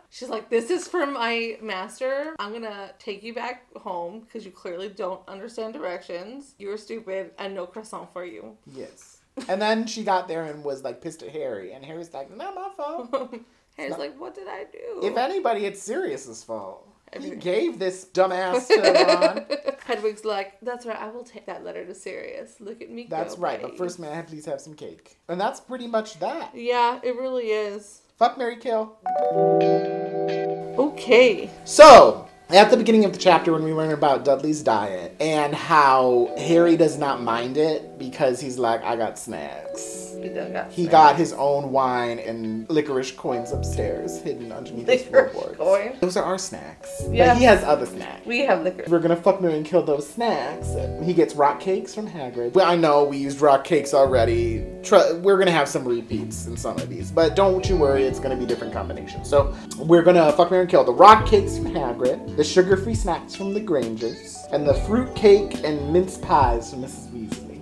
She's 0.09 0.29
like, 0.29 0.47
this 0.47 0.69
is 0.69 0.87
from 0.87 1.13
my 1.13 1.57
master. 1.59 2.35
I'm 2.37 2.53
gonna 2.53 2.91
take 2.99 3.23
you 3.23 3.33
back 3.33 3.65
home 3.75 4.19
because 4.19 4.45
you 4.45 4.51
clearly 4.51 4.87
don't 4.89 5.27
understand 5.27 5.73
directions. 5.73 6.53
You're 6.59 6.77
stupid, 6.77 7.31
and 7.39 7.55
no 7.55 7.65
croissant 7.65 8.13
for 8.13 8.23
you. 8.25 8.55
yes. 8.67 9.17
And 9.47 9.59
then 9.59 9.87
she 9.87 10.03
got 10.03 10.27
there 10.27 10.43
and 10.43 10.63
was 10.63 10.83
like 10.83 11.01
pissed 11.01 11.23
at 11.23 11.29
Harry, 11.29 11.73
and 11.73 11.83
Harry's 11.83 12.13
like, 12.13 12.29
"Not 12.29 12.53
my 12.53 12.69
fault. 12.77 13.33
Harry's 13.77 13.97
like, 13.97 14.19
what 14.19 14.35
did 14.35 14.47
I 14.47 14.65
do? 14.71 15.07
If 15.07 15.17
anybody, 15.17 15.65
it's 15.65 15.81
Sirius's 15.81 16.43
fault. 16.43 16.87
He 17.19 17.31
gave 17.31 17.77
this 17.79 18.05
dumbass 18.05 18.67
to 18.67 18.81
Ron." 19.05 19.45
Hedwig's 19.85 20.25
like, 20.25 20.59
that's 20.61 20.85
right. 20.85 20.97
I 20.97 21.09
will 21.09 21.23
take 21.23 21.45
that 21.45 21.63
letter 21.63 21.85
to 21.85 21.93
Sirius. 21.93 22.55
Look 22.59 22.81
at 22.81 22.89
me 22.89 23.07
That's 23.09 23.35
go, 23.35 23.41
right. 23.41 23.61
But 23.61 23.77
first, 23.77 23.99
may 23.99 24.17
I 24.17 24.21
please 24.21 24.45
have 24.45 24.61
some 24.61 24.73
cake? 24.73 25.17
And 25.27 25.39
that's 25.39 25.59
pretty 25.59 25.87
much 25.87 26.19
that. 26.19 26.51
Yeah, 26.55 26.99
it 27.03 27.15
really 27.15 27.47
is. 27.47 28.01
Fuck 28.17 28.37
Mary 28.37 28.55
Kill. 28.55 28.95
Okay. 30.79 31.49
So, 31.65 32.27
at 32.49 32.71
the 32.71 32.77
beginning 32.77 33.05
of 33.05 33.13
the 33.13 33.19
chapter 33.19 33.51
when 33.51 33.63
we 33.63 33.73
learn 33.73 33.91
about 33.91 34.23
Dudley's 34.23 34.61
diet 34.61 35.15
and 35.19 35.53
how 35.53 36.33
Harry 36.37 36.77
does 36.77 36.97
not 36.97 37.21
mind 37.21 37.57
it 37.57 37.99
because 37.99 38.39
he's 38.39 38.57
like, 38.57 38.83
I 38.83 38.95
got 38.95 39.19
snacks. 39.19 40.02
He 40.23 40.29
got 40.29 40.71
He 40.71 40.87
got 40.87 41.15
his 41.15 41.33
own 41.33 41.71
wine 41.71 42.19
and 42.19 42.69
licorice 42.69 43.11
coins 43.11 43.51
upstairs, 43.51 44.21
hidden 44.21 44.51
underneath 44.51 44.87
his 44.87 45.03
floorboards. 45.03 45.57
coins? 45.57 45.99
Those 45.99 46.17
are 46.17 46.23
our 46.23 46.37
snacks. 46.37 46.89
Yeah. 47.09 47.29
But 47.33 47.37
he 47.37 47.43
has 47.43 47.63
other 47.63 47.85
snacks. 47.85 48.25
We 48.25 48.39
have 48.39 48.63
liquor. 48.63 48.85
We're 48.87 48.99
gonna 48.99 49.15
fuck 49.15 49.41
Mary 49.41 49.55
and 49.57 49.65
kill 49.65 49.83
those 49.83 50.09
snacks. 50.09 50.69
He 51.03 51.13
gets 51.13 51.35
rock 51.35 51.59
cakes 51.59 51.93
from 51.93 52.07
Hagrid. 52.07 52.53
Well, 52.53 52.65
I 52.65 52.75
know 52.75 53.03
we 53.03 53.17
used 53.17 53.41
rock 53.41 53.63
cakes 53.63 53.93
already. 53.93 54.65
Tr- 54.83 55.15
we're 55.21 55.37
gonna 55.37 55.51
have 55.51 55.67
some 55.67 55.85
repeats 55.87 56.47
in 56.47 56.55
some 56.57 56.77
of 56.77 56.89
these, 56.89 57.11
but 57.11 57.35
don't 57.35 57.67
you 57.69 57.75
worry, 57.77 58.03
it's 58.03 58.19
gonna 58.19 58.37
be 58.37 58.45
different 58.45 58.73
combinations. 58.73 59.29
So 59.29 59.53
we're 59.77 60.03
gonna 60.03 60.31
fuck 60.33 60.51
Mary 60.51 60.61
and 60.61 60.69
kill 60.69 60.83
the 60.83 60.93
rock 60.93 61.25
cakes 61.25 61.57
from 61.57 61.67
Hagrid, 61.73 62.35
the 62.37 62.43
sugar-free 62.43 62.95
snacks 62.95 63.35
from 63.35 63.53
the 63.53 63.59
Grangers, 63.59 64.37
and 64.51 64.65
the 64.67 64.73
fruit 64.73 65.13
cake 65.15 65.63
and 65.63 65.91
mince 65.91 66.17
pies 66.17 66.69
from 66.71 66.83
Mrs. 66.83 67.07
Weasley. 67.11 67.52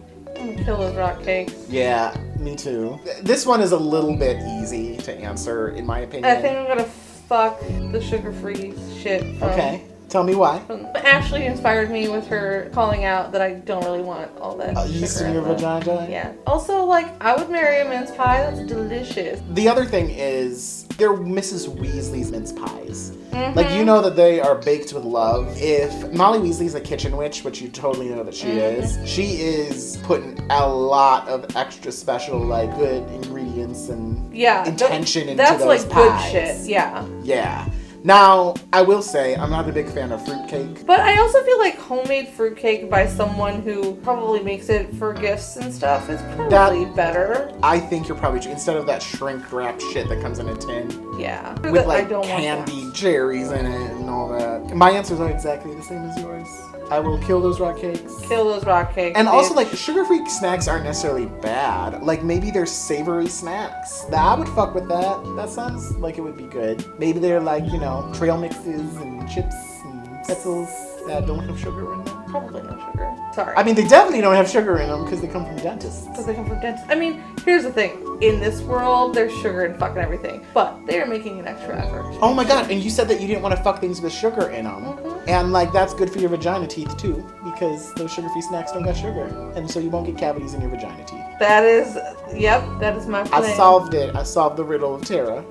Mm, 0.41 0.49
I'm 0.49 0.53
gonna 0.53 0.65
kill 0.65 0.77
those 0.77 0.95
rock 0.95 1.21
cakes. 1.23 1.53
Yeah, 1.69 2.15
me 2.39 2.55
too. 2.55 2.99
This 3.21 3.45
one 3.45 3.61
is 3.61 3.71
a 3.71 3.77
little 3.77 4.15
bit 4.15 4.37
easy 4.61 4.97
to 4.97 5.13
answer, 5.13 5.69
in 5.69 5.85
my 5.85 5.99
opinion. 5.99 6.25
I 6.25 6.41
think 6.41 6.57
I'm 6.57 6.67
gonna 6.67 6.83
fuck 6.83 7.59
the 7.91 8.01
sugar-free 8.01 8.73
shit 8.99 9.21
from. 9.37 9.49
Okay, 9.49 9.83
tell 10.11 10.23
me 10.23 10.35
why. 10.35 10.59
from- 10.59 10.85
Ashley 10.95 11.45
inspired 11.45 11.89
me 11.89 12.07
with 12.09 12.27
her 12.27 12.69
calling 12.73 13.05
out 13.05 13.31
that 13.31 13.41
I 13.41 13.53
don't 13.53 13.83
really 13.85 14.01
want 14.01 14.29
all 14.39 14.55
that. 14.57 14.77
Sugar 14.77 14.89
yeast 14.99 15.21
in 15.21 15.33
your 15.33 15.41
vagina? 15.43 16.07
Yeah. 16.09 16.33
Also, 16.45 16.83
like, 16.85 17.07
I 17.23 17.35
would 17.35 17.49
marry 17.49 17.79
a 17.81 17.85
mince 17.85 18.11
pie. 18.11 18.41
That's 18.41 18.67
delicious. 18.67 19.41
The 19.51 19.67
other 19.67 19.85
thing 19.85 20.09
is 20.11 20.85
they're 20.97 21.13
Mrs. 21.13 21.67
Weasley's 21.69 22.31
mince 22.31 22.51
pies. 22.51 23.13
Mm-hmm. 23.31 23.57
Like 23.57 23.71
you 23.71 23.85
know 23.85 24.01
that 24.01 24.17
they 24.17 24.41
are 24.41 24.55
baked 24.55 24.91
with 24.93 25.05
love. 25.05 25.47
If 25.57 26.11
Molly 26.11 26.39
Weasley's 26.39 26.75
a 26.75 26.81
kitchen 26.81 27.15
witch, 27.15 27.43
which 27.45 27.61
you 27.61 27.69
totally 27.69 28.09
know 28.09 28.23
that 28.23 28.35
she 28.35 28.47
Mm-hmm. 28.47 28.81
is, 28.83 29.09
she 29.09 29.23
is 29.37 29.97
putting 30.03 30.37
a 30.51 30.67
lot 30.67 31.27
of 31.29 31.55
extra 31.55 31.91
special, 31.93 32.37
like 32.39 32.75
good 32.75 33.09
ingredients 33.11 33.87
and 33.87 34.35
Yeah. 34.35 34.65
intention 34.67 35.23
into 35.29 35.35
That's 35.37 35.63
those 35.63 35.85
like 35.85 35.89
pies. 35.89 36.31
good 36.33 36.57
shit. 36.57 36.69
Yeah. 36.69 37.05
Yeah. 37.23 37.69
Now 38.03 38.55
I 38.73 38.81
will 38.81 39.01
say 39.01 39.35
I'm 39.35 39.49
not 39.51 39.69
a 39.69 39.71
big 39.71 39.87
fan 39.89 40.11
of 40.11 40.25
fruitcake. 40.25 40.85
But 40.87 40.99
I 41.01 41.19
also 41.19 41.43
feel 41.43 41.59
like 41.59 41.77
homemade 41.77 42.29
fruitcake 42.29 42.89
by 42.89 43.05
someone 43.05 43.61
who 43.61 43.95
probably 43.95 44.41
makes 44.41 44.69
it 44.69 44.93
for 44.95 45.13
gifts 45.13 45.57
and 45.57 45.71
stuff 45.73 46.09
is 46.09 46.21
probably 46.35 46.85
better. 46.95 47.53
I 47.61 47.79
think 47.79 48.07
you're 48.07 48.17
probably 48.17 48.41
instead 48.49 48.75
of 48.77 48.87
that 48.87 49.03
shrink 49.03 49.51
wrapped 49.51 49.81
shit 49.93 50.09
that 50.09 50.21
comes 50.21 50.39
in 50.39 50.49
a 50.49 50.55
tin 50.55 50.89
Yeah. 51.19 51.53
with 51.69 51.83
I 51.83 52.01
like 52.01 52.09
want 52.09 52.95
cherries 52.95 53.51
in 53.51 53.65
it 53.65 53.91
and 53.91 54.09
all 54.09 54.29
that. 54.29 54.75
My 54.75 54.91
answers 54.91 55.19
are 55.19 55.29
exactly 55.29 55.75
the 55.75 55.83
same 55.83 56.03
as 56.03 56.19
yours. 56.19 56.47
I 56.91 56.99
will 56.99 57.17
kill 57.19 57.39
those 57.39 57.61
rock 57.61 57.79
cakes. 57.79 58.13
Kill 58.27 58.43
those 58.51 58.65
rock 58.65 58.93
cakes. 58.93 59.17
And 59.17 59.29
also, 59.29 59.53
like, 59.53 59.69
sugar-free 59.69 60.27
snacks 60.27 60.67
aren't 60.67 60.83
necessarily 60.83 61.25
bad. 61.25 62.03
Like, 62.03 62.21
maybe 62.21 62.51
they're 62.51 62.65
savory 62.65 63.27
snacks. 63.27 64.01
That 64.11 64.21
I 64.21 64.35
would 64.37 64.49
fuck 64.49 64.75
with 64.75 64.89
that. 64.89 65.23
That 65.37 65.49
sounds 65.49 65.95
like 65.97 66.17
it 66.17 66.21
would 66.21 66.35
be 66.35 66.47
good. 66.47 66.83
Maybe 66.99 67.19
they're 67.19 67.39
like, 67.39 67.63
you 67.71 67.79
know, 67.79 68.11
trail 68.13 68.37
mixes 68.37 68.97
and 68.97 69.29
chips 69.29 69.55
and 69.85 70.03
pretzels 70.25 70.67
that 71.07 71.25
don't 71.25 71.47
have 71.47 71.57
sugar 71.57 71.93
in 71.93 72.03
them. 72.03 72.23
probably 72.25 72.61
no 72.61 72.77
sugar. 72.91 73.15
Sorry. 73.33 73.55
I 73.55 73.63
mean, 73.63 73.75
they 73.75 73.87
definitely 73.87 74.21
don't 74.21 74.35
have 74.35 74.49
sugar 74.49 74.77
in 74.79 74.89
them 74.89 75.05
because 75.05 75.21
they 75.21 75.27
come 75.27 75.45
from 75.45 75.55
dentists. 75.57 76.07
because 76.07 76.25
they 76.25 76.35
come 76.35 76.45
from 76.45 76.59
dentists. 76.59 76.87
I 76.91 76.95
mean, 76.95 77.23
here's 77.45 77.63
the 77.63 77.71
thing. 77.71 77.91
In 78.21 78.39
this 78.39 78.61
world, 78.61 79.15
there's 79.15 79.31
sugar 79.41 79.65
in 79.65 79.77
fucking 79.77 79.97
everything. 79.97 80.45
But 80.53 80.85
they 80.85 80.99
are 80.99 81.05
making 81.07 81.39
an 81.39 81.47
extra 81.47 81.79
effort. 81.79 82.03
Oh 82.21 82.33
my 82.33 82.43
god, 82.43 82.69
and 82.69 82.83
you 82.83 82.89
said 82.89 83.07
that 83.07 83.21
you 83.21 83.27
didn't 83.27 83.41
want 83.43 83.55
to 83.55 83.63
fuck 83.63 83.79
things 83.79 84.01
with 84.01 84.13
sugar 84.13 84.49
in 84.49 84.65
them. 84.65 84.83
Mm-hmm. 84.83 85.10
And, 85.27 85.53
like, 85.53 85.71
that's 85.71 85.93
good 85.93 86.09
for 86.09 86.19
your 86.19 86.29
vagina 86.29 86.67
teeth, 86.67 86.97
too, 86.97 87.23
because 87.43 87.93
those 87.93 88.11
sugar-free 88.11 88.41
snacks 88.41 88.71
don't 88.71 88.83
got 88.83 88.97
sugar. 88.97 89.25
And 89.55 89.69
so 89.69 89.79
you 89.79 89.89
won't 89.89 90.07
get 90.07 90.17
cavities 90.17 90.53
in 90.55 90.61
your 90.61 90.71
vagina 90.71 91.05
teeth. 91.05 91.23
That 91.39 91.63
is, 91.63 91.95
yep, 92.35 92.63
that 92.79 92.97
is 92.97 93.05
my 93.07 93.23
plan. 93.23 93.43
I 93.43 93.53
solved 93.53 93.93
it. 93.93 94.15
I 94.15 94.23
solved 94.23 94.57
the 94.57 94.63
riddle 94.63 94.95
of 94.95 95.05
Tara. 95.05 95.45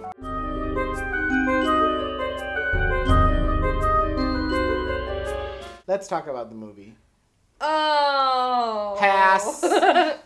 Let's 5.86 6.08
talk 6.08 6.26
about 6.26 6.50
the 6.50 6.56
movie. 6.56 6.94
Oh. 7.60 8.96
Pass. 8.98 9.60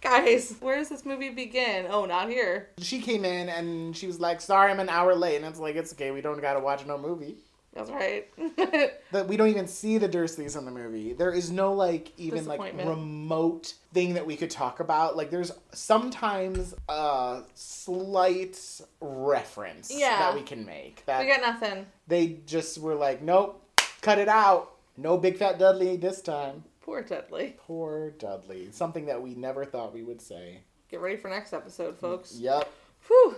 Guys, 0.00 0.56
where 0.60 0.76
does 0.76 0.88
this 0.88 1.04
movie 1.04 1.30
begin? 1.30 1.86
Oh, 1.88 2.04
not 2.06 2.28
here. 2.28 2.70
She 2.78 3.00
came 3.00 3.24
in 3.24 3.48
and 3.48 3.96
she 3.96 4.08
was 4.08 4.18
like, 4.18 4.40
"Sorry, 4.40 4.70
I'm 4.70 4.80
an 4.80 4.88
hour 4.88 5.14
late." 5.14 5.36
And 5.36 5.44
it's 5.44 5.60
like, 5.60 5.76
"It's 5.76 5.92
okay. 5.92 6.10
We 6.10 6.20
don't 6.20 6.40
gotta 6.40 6.58
watch 6.58 6.84
no 6.86 6.98
movie." 6.98 7.36
That's 7.74 7.90
right. 7.90 8.28
That 9.12 9.28
we 9.28 9.36
don't 9.36 9.48
even 9.48 9.66
see 9.66 9.98
the 9.98 10.08
Dursleys 10.08 10.56
in 10.58 10.64
the 10.64 10.70
movie. 10.70 11.12
There 11.12 11.32
is 11.32 11.50
no 11.50 11.72
like 11.74 12.12
even 12.18 12.46
like 12.46 12.60
remote 12.78 13.74
thing 13.92 14.14
that 14.14 14.24
we 14.24 14.36
could 14.36 14.50
talk 14.50 14.80
about. 14.80 15.16
Like 15.16 15.30
there's 15.30 15.52
sometimes 15.72 16.74
a 16.88 17.42
slight 17.54 18.58
reference 19.00 19.90
Yeah. 19.94 20.18
that 20.18 20.34
we 20.34 20.42
can 20.42 20.64
make. 20.64 21.04
That 21.06 21.20
we 21.20 21.26
got 21.28 21.40
nothing. 21.42 21.86
they 22.08 22.38
just 22.46 22.78
were 22.78 22.94
like, 22.94 23.22
"Nope, 23.22 23.62
cut 24.00 24.18
it 24.18 24.28
out. 24.28 24.76
No 24.96 25.16
big 25.18 25.36
fat 25.36 25.58
Dudley 25.58 25.96
this 25.96 26.20
time." 26.22 26.64
Poor 26.80 27.02
Dudley. 27.02 27.54
Poor 27.58 28.10
Dudley. 28.12 28.68
Something 28.72 29.06
that 29.06 29.20
we 29.22 29.34
never 29.34 29.64
thought 29.64 29.92
we 29.94 30.02
would 30.02 30.20
say. 30.20 30.60
Get 30.90 31.00
ready 31.00 31.16
for 31.16 31.28
next 31.30 31.52
episode, 31.52 31.96
folks. 31.98 32.34
Yep. 32.38 32.68
Whew. 33.08 33.36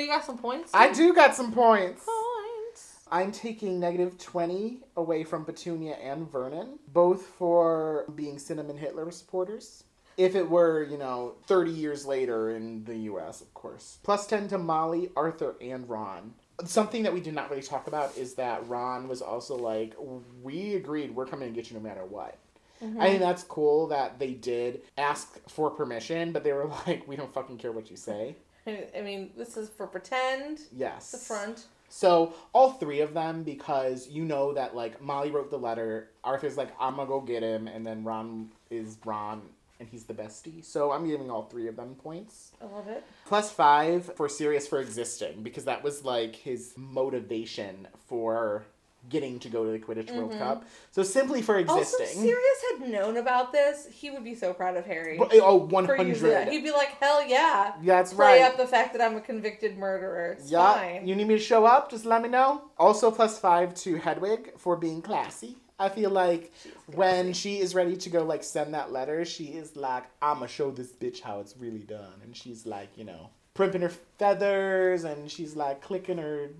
You 0.00 0.08
got 0.08 0.24
some 0.24 0.38
points? 0.38 0.70
I 0.74 0.92
do 0.92 1.14
got 1.14 1.34
some 1.34 1.52
points. 1.52 2.04
Points. 2.04 2.94
I'm 3.10 3.32
taking 3.32 3.80
negative 3.80 4.18
20 4.18 4.80
away 4.96 5.24
from 5.24 5.44
Petunia 5.44 5.94
and 5.94 6.30
Vernon, 6.30 6.78
both 6.92 7.22
for 7.22 8.04
being 8.14 8.38
Cinnamon 8.38 8.76
Hitler 8.76 9.10
supporters. 9.10 9.84
If 10.16 10.34
it 10.34 10.50
were, 10.50 10.82
you 10.82 10.98
know, 10.98 11.34
30 11.46 11.70
years 11.70 12.04
later 12.04 12.50
in 12.54 12.84
the 12.84 12.96
US, 13.12 13.40
of 13.40 13.54
course. 13.54 13.98
Plus 14.02 14.26
10 14.26 14.48
to 14.48 14.58
Molly, 14.58 15.10
Arthur, 15.16 15.54
and 15.60 15.88
Ron. 15.88 16.34
Something 16.64 17.04
that 17.04 17.14
we 17.14 17.20
did 17.20 17.34
not 17.34 17.50
really 17.50 17.62
talk 17.62 17.86
about 17.86 18.16
is 18.16 18.34
that 18.34 18.66
Ron 18.68 19.06
was 19.06 19.22
also 19.22 19.56
like, 19.56 19.94
we 20.42 20.74
agreed 20.74 21.14
we're 21.14 21.24
coming 21.24 21.48
to 21.48 21.54
get 21.54 21.70
you 21.70 21.76
no 21.76 21.82
matter 21.82 22.04
what. 22.04 22.36
I 22.80 22.84
mm-hmm. 22.84 23.00
think 23.00 23.20
that's 23.20 23.42
cool 23.44 23.88
that 23.88 24.18
they 24.18 24.32
did 24.32 24.82
ask 24.96 25.38
for 25.48 25.70
permission, 25.70 26.32
but 26.32 26.44
they 26.44 26.52
were 26.52 26.66
like, 26.86 27.06
we 27.06 27.16
don't 27.16 27.32
fucking 27.32 27.58
care 27.58 27.72
what 27.72 27.90
you 27.90 27.96
say. 27.96 28.36
I 28.66 29.00
mean, 29.02 29.30
this 29.36 29.56
is 29.56 29.68
for 29.68 29.86
pretend. 29.86 30.60
Yes. 30.76 31.10
The 31.10 31.18
front. 31.18 31.66
So 31.88 32.34
all 32.52 32.72
three 32.72 33.00
of 33.00 33.14
them, 33.14 33.42
because 33.44 34.08
you 34.08 34.24
know 34.24 34.52
that 34.52 34.76
like 34.76 35.00
Molly 35.00 35.30
wrote 35.30 35.50
the 35.50 35.58
letter, 35.58 36.10
Arthur's 36.22 36.58
like, 36.58 36.70
I'm 36.78 36.96
gonna 36.96 37.08
go 37.08 37.20
get 37.20 37.42
him, 37.42 37.66
and 37.66 37.86
then 37.86 38.04
Ron 38.04 38.50
is 38.70 38.98
Ron, 39.04 39.40
and 39.80 39.88
he's 39.88 40.04
the 40.04 40.12
bestie. 40.12 40.62
So 40.62 40.92
I'm 40.92 41.06
giving 41.06 41.30
all 41.30 41.44
three 41.44 41.66
of 41.66 41.76
them 41.76 41.94
points. 41.94 42.52
I 42.60 42.66
love 42.66 42.88
it. 42.88 43.04
Plus 43.24 43.50
five 43.50 44.14
for 44.16 44.28
Sirius 44.28 44.66
for 44.66 44.80
existing, 44.80 45.42
because 45.42 45.64
that 45.64 45.82
was 45.82 46.04
like 46.04 46.36
his 46.36 46.74
motivation 46.76 47.88
for 48.06 48.66
getting 49.08 49.38
to 49.40 49.48
go 49.48 49.64
to 49.64 49.70
the 49.70 49.78
Quidditch 49.78 50.10
World 50.10 50.30
mm-hmm. 50.30 50.38
Cup. 50.38 50.64
So 50.90 51.02
simply 51.02 51.42
for 51.42 51.58
existing. 51.58 52.06
Also. 52.06 52.20
Sirius 52.20 52.64
had 52.70 52.88
known 52.90 53.18
about 53.18 53.52
this. 53.52 53.86
He 53.90 54.10
would 54.10 54.24
be 54.24 54.34
so 54.34 54.54
proud 54.54 54.76
of 54.76 54.86
Harry. 54.86 55.18
Well, 55.18 55.28
eh, 55.32 55.40
oh, 55.42 55.68
for 55.68 55.96
100. 55.96 56.48
He'd 56.48 56.64
be 56.64 56.72
like, 56.72 56.88
hell 57.00 57.26
yeah. 57.26 57.72
Yeah 57.82 57.98
that's 57.98 58.14
Play 58.14 58.40
right. 58.40 58.50
up 58.50 58.56
the 58.56 58.66
fact 58.66 58.92
that 58.92 59.02
I'm 59.02 59.16
a 59.16 59.20
convicted 59.20 59.76
murderer. 59.76 60.36
It's 60.38 60.50
Yeah, 60.50 60.74
fine. 60.74 61.06
you 61.06 61.14
need 61.16 61.26
me 61.26 61.34
to 61.34 61.40
show 61.40 61.64
up? 61.64 61.90
Just 61.90 62.04
let 62.04 62.22
me 62.22 62.28
know. 62.28 62.62
Also, 62.78 63.10
plus 63.10 63.38
five 63.38 63.74
to 63.76 63.96
Hedwig 63.96 64.56
for 64.56 64.76
being 64.76 65.02
classy. 65.02 65.56
I 65.80 65.88
feel 65.88 66.10
like 66.10 66.52
when 66.86 67.32
she 67.32 67.58
is 67.60 67.74
ready 67.74 67.96
to 67.96 68.10
go, 68.10 68.24
like, 68.24 68.42
send 68.42 68.74
that 68.74 68.90
letter, 68.92 69.24
she 69.24 69.44
is 69.44 69.76
like, 69.76 70.04
I'ma 70.20 70.46
show 70.46 70.70
this 70.70 70.92
bitch 70.92 71.20
how 71.20 71.40
it's 71.40 71.56
really 71.56 71.84
done. 71.84 72.20
And 72.24 72.36
she's 72.36 72.66
like, 72.66 72.88
you 72.96 73.04
know, 73.04 73.30
primping 73.54 73.82
her 73.82 73.92
feathers 74.18 75.04
and 75.04 75.30
she's 75.30 75.56
like 75.56 75.80
clicking 75.80 76.18
her 76.18 76.50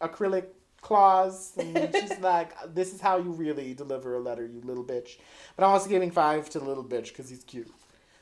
acrylic 0.00 0.44
claws. 0.84 1.52
And 1.58 1.92
she's 2.00 2.18
like, 2.20 2.52
this 2.74 2.94
is 2.94 3.00
how 3.00 3.16
you 3.16 3.30
really 3.30 3.74
deliver 3.74 4.14
a 4.14 4.20
letter, 4.20 4.46
you 4.46 4.60
little 4.62 4.84
bitch. 4.84 5.16
But 5.56 5.64
I'm 5.64 5.70
also 5.70 5.88
giving 5.88 6.12
five 6.12 6.48
to 6.50 6.60
the 6.60 6.64
little 6.64 6.84
bitch 6.84 7.08
because 7.08 7.28
he's 7.28 7.42
cute. 7.42 7.70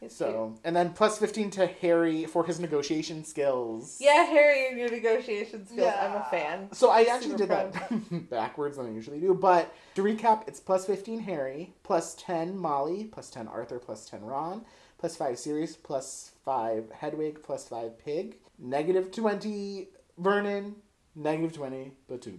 He's 0.00 0.16
So, 0.16 0.54
and 0.64 0.74
then 0.74 0.94
plus 0.94 1.18
15 1.18 1.50
to 1.50 1.66
Harry 1.66 2.24
for 2.24 2.44
his 2.44 2.58
negotiation 2.58 3.24
skills. 3.24 3.98
Yeah, 4.00 4.24
Harry 4.24 4.68
and 4.68 4.78
your 4.78 4.90
negotiation 4.90 5.66
skills. 5.66 5.92
I'm 6.00 6.16
a 6.16 6.26
fan. 6.30 6.68
So 6.72 6.90
I 6.90 7.02
actually 7.02 7.38
Super 7.38 7.38
did 7.38 7.48
that 7.50 8.30
backwards 8.30 8.78
than 8.78 8.86
I 8.86 8.90
usually 8.90 9.20
do. 9.20 9.34
But 9.34 9.72
to 9.94 10.02
recap, 10.02 10.48
it's 10.48 10.58
plus 10.58 10.86
15 10.86 11.20
Harry, 11.20 11.74
plus 11.82 12.14
10 12.14 12.56
Molly, 12.56 13.04
plus 13.04 13.30
10 13.30 13.46
Arthur, 13.46 13.78
plus 13.78 14.08
10 14.08 14.22
Ron, 14.22 14.64
plus 14.98 15.14
5 15.16 15.38
Sirius, 15.38 15.76
plus 15.76 16.32
5 16.44 16.90
Hedwig, 16.90 17.42
plus 17.42 17.68
5 17.68 17.98
Pig, 18.04 18.38
negative 18.58 19.12
20 19.12 19.88
Vernon, 20.18 20.74
negative 21.14 21.52
20 21.54 21.92
Petunia. 22.08 22.38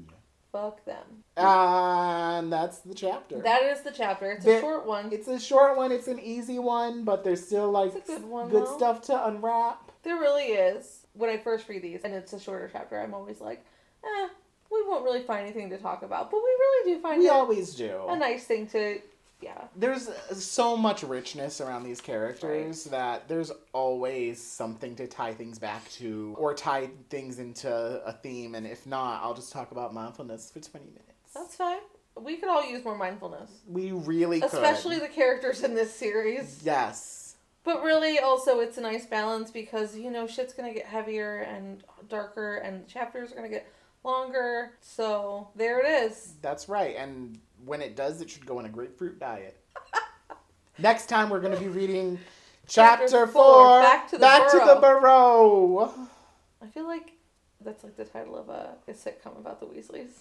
Fuck 0.51 0.85
them. 0.85 1.23
And 1.35 2.51
that's 2.53 2.79
the 2.79 2.93
chapter. 2.93 3.39
That 3.39 3.63
is 3.63 3.81
the 3.81 3.89
chapter. 3.91 4.31
It's 4.31 4.45
a 4.45 4.59
short 4.61 4.85
one. 4.85 5.09
it's 5.11 5.27
a 5.27 5.39
short 5.39 5.75
one, 5.77 5.91
it's 5.91 6.07
an 6.07 6.19
easy 6.19 6.59
one, 6.59 7.03
but 7.03 7.23
there's 7.23 7.43
still 7.43 7.71
like 7.71 8.05
good 8.05 8.23
one, 8.25 8.49
good 8.49 8.67
stuff 8.67 9.01
to 9.03 9.27
unwrap. 9.27 9.91
There 10.03 10.17
really 10.17 10.43
is. 10.53 11.07
when 11.13 11.29
I 11.31 11.37
first 11.37 11.67
read 11.69 11.81
these 11.81 12.01
and 12.03 12.13
it's 12.13 12.33
a 12.33 12.39
shorter 12.39 12.69
chapter, 12.71 12.99
I'm 12.99 13.13
always 13.15 13.41
like, 13.41 13.65
eh, 14.03 14.27
we 14.71 14.83
won't 14.87 15.03
really 15.03 15.21
find 15.23 15.43
anything 15.43 15.69
to 15.71 15.77
talk 15.77 16.03
about, 16.03 16.29
but 16.29 16.37
we 16.37 16.43
really 16.49 16.93
do 16.95 17.01
find 17.01 17.19
We 17.19 17.27
it 17.27 17.31
always 17.31 17.73
do. 17.73 18.01
a 18.07 18.15
nice 18.15 18.43
thing 18.45 18.67
to, 18.67 18.99
yeah. 19.43 19.65
There's 19.75 20.09
uh, 20.09 20.33
so 20.33 20.77
much 20.77 21.03
richness 21.03 21.61
around 21.61 21.83
these 21.83 22.01
characters 22.01 22.85
that 22.85 23.27
there's 23.27 23.51
always 23.73 24.41
something 24.41 24.95
to 24.95 25.07
tie 25.07 25.33
things 25.33 25.59
back 25.59 25.89
to 25.91 26.35
or 26.37 26.53
tie 26.53 26.89
things 27.09 27.39
into 27.39 27.69
a 27.69 28.13
theme. 28.13 28.55
And 28.55 28.65
if 28.65 28.85
not, 28.87 29.21
I'll 29.23 29.33
just 29.33 29.51
talk 29.51 29.71
about 29.71 29.93
mindfulness 29.93 30.51
for 30.51 30.59
20 30.59 30.85
minutes. 30.85 31.03
That's 31.33 31.55
fine. 31.55 31.79
We 32.19 32.37
could 32.37 32.49
all 32.49 32.63
use 32.63 32.85
more 32.85 32.95
mindfulness, 32.97 33.49
we 33.67 33.91
really 33.91 34.39
could. 34.39 34.53
especially 34.53 34.99
the 34.99 35.07
characters 35.07 35.63
in 35.63 35.73
this 35.73 35.93
series. 35.93 36.61
Yes. 36.63 37.35
But 37.63 37.81
really, 37.81 38.19
also, 38.19 38.59
it's 38.59 38.77
a 38.77 38.81
nice 38.81 39.05
balance 39.05 39.49
because, 39.49 39.97
you 39.97 40.11
know, 40.11 40.27
shit's 40.27 40.53
gonna 40.53 40.73
get 40.73 40.85
heavier 40.85 41.39
and 41.39 41.83
darker, 42.09 42.57
and 42.57 42.87
chapters 42.87 43.31
are 43.31 43.35
gonna 43.35 43.49
get 43.49 43.67
longer. 44.03 44.73
So, 44.81 45.47
there 45.55 45.79
it 45.79 46.11
is. 46.11 46.33
That's 46.41 46.69
right. 46.69 46.95
And 46.97 47.39
when 47.65 47.81
it 47.81 47.95
does, 47.95 48.21
it 48.21 48.29
should 48.29 48.45
go 48.45 48.59
in 48.59 48.65
a 48.65 48.69
grapefruit 48.69 49.19
diet. 49.19 49.59
Next 50.77 51.07
time, 51.07 51.29
we're 51.29 51.39
going 51.39 51.53
to 51.53 51.59
be 51.59 51.67
reading 51.67 52.19
chapter, 52.67 53.05
Chapter 53.05 53.27
four, 53.27 53.53
four, 53.53 53.81
Back 53.81 54.07
to 54.09 54.15
the 54.17 54.21
Back 54.21 54.51
to 54.51 54.57
the 54.57 54.79
Burrow. 54.81 55.93
I 56.61 56.67
feel 56.67 56.85
like 56.85 57.13
that's 57.63 57.83
like 57.83 57.95
the 57.95 58.05
title 58.05 58.37
of 58.37 58.49
a, 58.49 58.75
a 58.87 58.93
sitcom 58.93 59.37
about 59.37 59.59
the 59.59 59.65
Weasleys. 59.65 60.11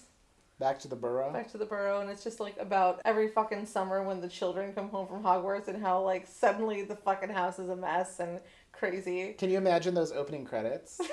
Back 0.59 0.79
to 0.79 0.87
the 0.87 0.95
Burrow. 0.95 1.31
Back 1.33 1.51
to 1.51 1.57
the 1.57 1.65
Burrow, 1.65 2.01
and 2.01 2.09
it's 2.09 2.23
just 2.23 2.39
like 2.39 2.55
about 2.57 3.01
every 3.05 3.27
fucking 3.27 3.65
summer 3.65 4.03
when 4.03 4.21
the 4.21 4.29
children 4.29 4.71
come 4.73 4.89
home 4.89 5.07
from 5.07 5.23
Hogwarts 5.23 5.67
and 5.67 5.81
how 5.81 6.01
like 6.01 6.27
suddenly 6.27 6.83
the 6.83 6.95
fucking 6.95 7.29
house 7.29 7.59
is 7.59 7.69
a 7.69 7.75
mess 7.75 8.19
and 8.19 8.39
crazy. 8.71 9.33
Can 9.33 9.49
you 9.49 9.57
imagine 9.57 9.93
those 9.93 10.11
opening 10.11 10.45
credits? 10.45 11.01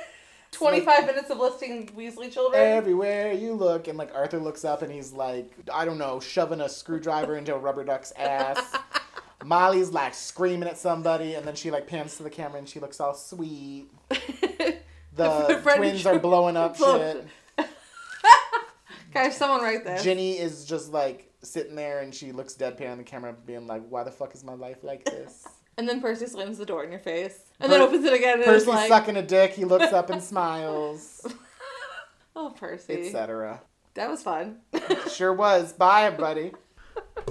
25 0.53 1.07
minutes 1.07 1.31
of 1.31 1.39
listing 1.39 1.87
Weasley 1.97 2.31
children. 2.31 2.61
Everywhere 2.61 3.33
you 3.33 3.55
look, 3.55 3.89
and 3.89 3.97
like 3.97 4.15
Arthur 4.15 4.39
looks 4.39 4.65
up 4.65 4.83
and 4.83 4.93
he's 4.93 5.13
like, 5.13 5.53
I 5.73 5.85
don't 5.85 5.99
know, 5.99 6.21
shoving 6.21 6.61
a 6.61 6.69
screwdriver 6.69 7.37
into 7.37 7.55
a 7.55 7.59
rubber 7.59 7.85
duck's 7.85 8.13
ass. 8.17 8.77
Molly's 9.45 9.91
like 9.91 10.13
screaming 10.15 10.69
at 10.69 10.77
somebody, 10.77 11.35
and 11.35 11.47
then 11.47 11.55
she 11.55 11.71
like 11.71 11.87
pans 11.87 12.17
to 12.17 12.23
the 12.23 12.31
camera 12.31 12.59
and 12.59 12.69
she 12.69 12.81
looks 12.81 13.01
all 13.01 13.15
sweet. 13.15 13.89
The 15.13 15.61
twins 15.63 16.07
are 16.07 16.19
blowing 16.19 16.57
up 16.57 16.77
shit. 16.77 17.27
Guys, 19.13 19.37
someone 19.37 19.61
write 19.61 19.85
this. 19.85 20.03
Ginny 20.05 20.39
is 20.39 20.65
just 20.65 20.93
like 20.93 21.33
sitting 21.43 21.75
there 21.75 21.99
and 22.01 22.15
she 22.15 22.31
looks 22.33 22.55
deadpan 22.55 22.93
on 22.93 22.99
the 22.99 23.05
camera, 23.05 23.35
being 23.45 23.67
like, 23.67 23.83
"Why 23.89 24.05
the 24.05 24.13
fuck 24.13 24.35
is 24.35 24.45
my 24.45 24.55
life 24.55 24.85
like 24.85 25.05
this?" 25.05 25.47
And 25.81 25.89
then 25.89 26.03
Percy 26.03 26.27
slams 26.27 26.59
the 26.59 26.67
door 26.67 26.85
in 26.85 26.91
your 26.91 27.01
face. 27.01 27.39
And 27.59 27.71
Per- 27.71 27.79
then 27.79 27.89
opens 27.89 28.05
it 28.05 28.13
again 28.13 28.35
and 28.35 28.45
Percy's 28.45 28.67
like, 28.69 28.87
sucking 28.89 29.17
a 29.17 29.23
dick. 29.23 29.53
He 29.55 29.65
looks 29.65 29.95
up 29.95 30.11
and 30.11 30.23
smiles, 30.33 31.27
Oh, 32.37 32.51
Percy. 32.55 33.07
etc. 33.07 33.63
That 33.95 34.11
was 34.11 34.23
fun. 34.23 34.59
Sure 35.11 35.33
was. 35.33 35.73
Bye, 35.73 36.03
everybody. 36.05 36.53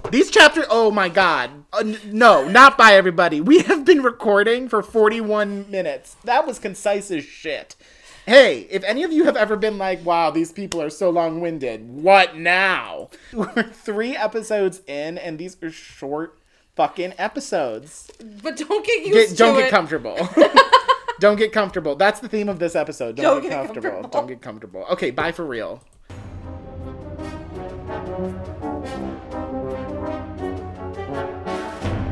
These 0.10 0.32
chapters, 0.32 0.66
oh 0.72 0.90
my 0.90 1.10
god. 1.10 1.52
Uh, 1.72 1.78
n- 1.82 2.00
no, 2.06 2.48
not 2.50 2.76
by 2.76 2.94
everybody. 2.94 3.40
We 3.40 3.60
have 3.60 3.86
been 3.86 4.02
recording 4.02 4.68
for 4.68 4.82
41 4.82 5.70
minutes. 5.70 6.16
That 6.24 6.48
was 6.48 6.58
concise 6.58 7.12
as 7.12 7.24
shit. 7.24 7.76
Hey, 8.26 8.62
if 8.72 8.84
any 8.84 9.04
of 9.04 9.12
you 9.12 9.26
have 9.26 9.38
ever 9.38 9.58
been 9.58 9.78
like, 9.78 10.04
wow, 10.04 10.32
these 10.32 10.52
people 10.52 10.82
are 10.82 10.90
so 10.90 11.12
long 11.12 11.40
winded, 11.40 11.88
what 11.88 12.36
now? 12.36 13.12
We're 13.34 13.70
three 13.72 14.16
episodes 14.16 14.82
in, 14.88 15.20
and 15.20 15.38
these 15.38 15.56
are 15.62 15.70
short 15.72 16.39
fucking 16.80 17.14
episodes. 17.18 18.10
but 18.42 18.56
don't 18.56 18.86
get 18.86 19.06
used 19.06 19.32
Get, 19.32 19.38
don't 19.38 19.58
get 19.58 19.68
it. 19.68 19.70
comfortable. 19.70 20.16
don't 21.20 21.36
get 21.36 21.52
comfortable. 21.52 21.98
That's 21.98 22.22
the 22.22 22.30
theme 22.30 22.48
of 22.48 22.58
this 22.60 22.74
episode. 22.74 23.18
Don't, 23.18 23.26
Don't 23.26 23.42
get, 23.42 23.50
get 23.50 23.66
comfortable. 23.66 23.90
comfortable. 23.90 24.10
Don't 24.22 24.28
get 24.28 24.42
comfortable. 24.42 24.86
Okay, 24.92 25.12
bye 25.12 25.34
for 25.34 25.46
real. 25.46 25.84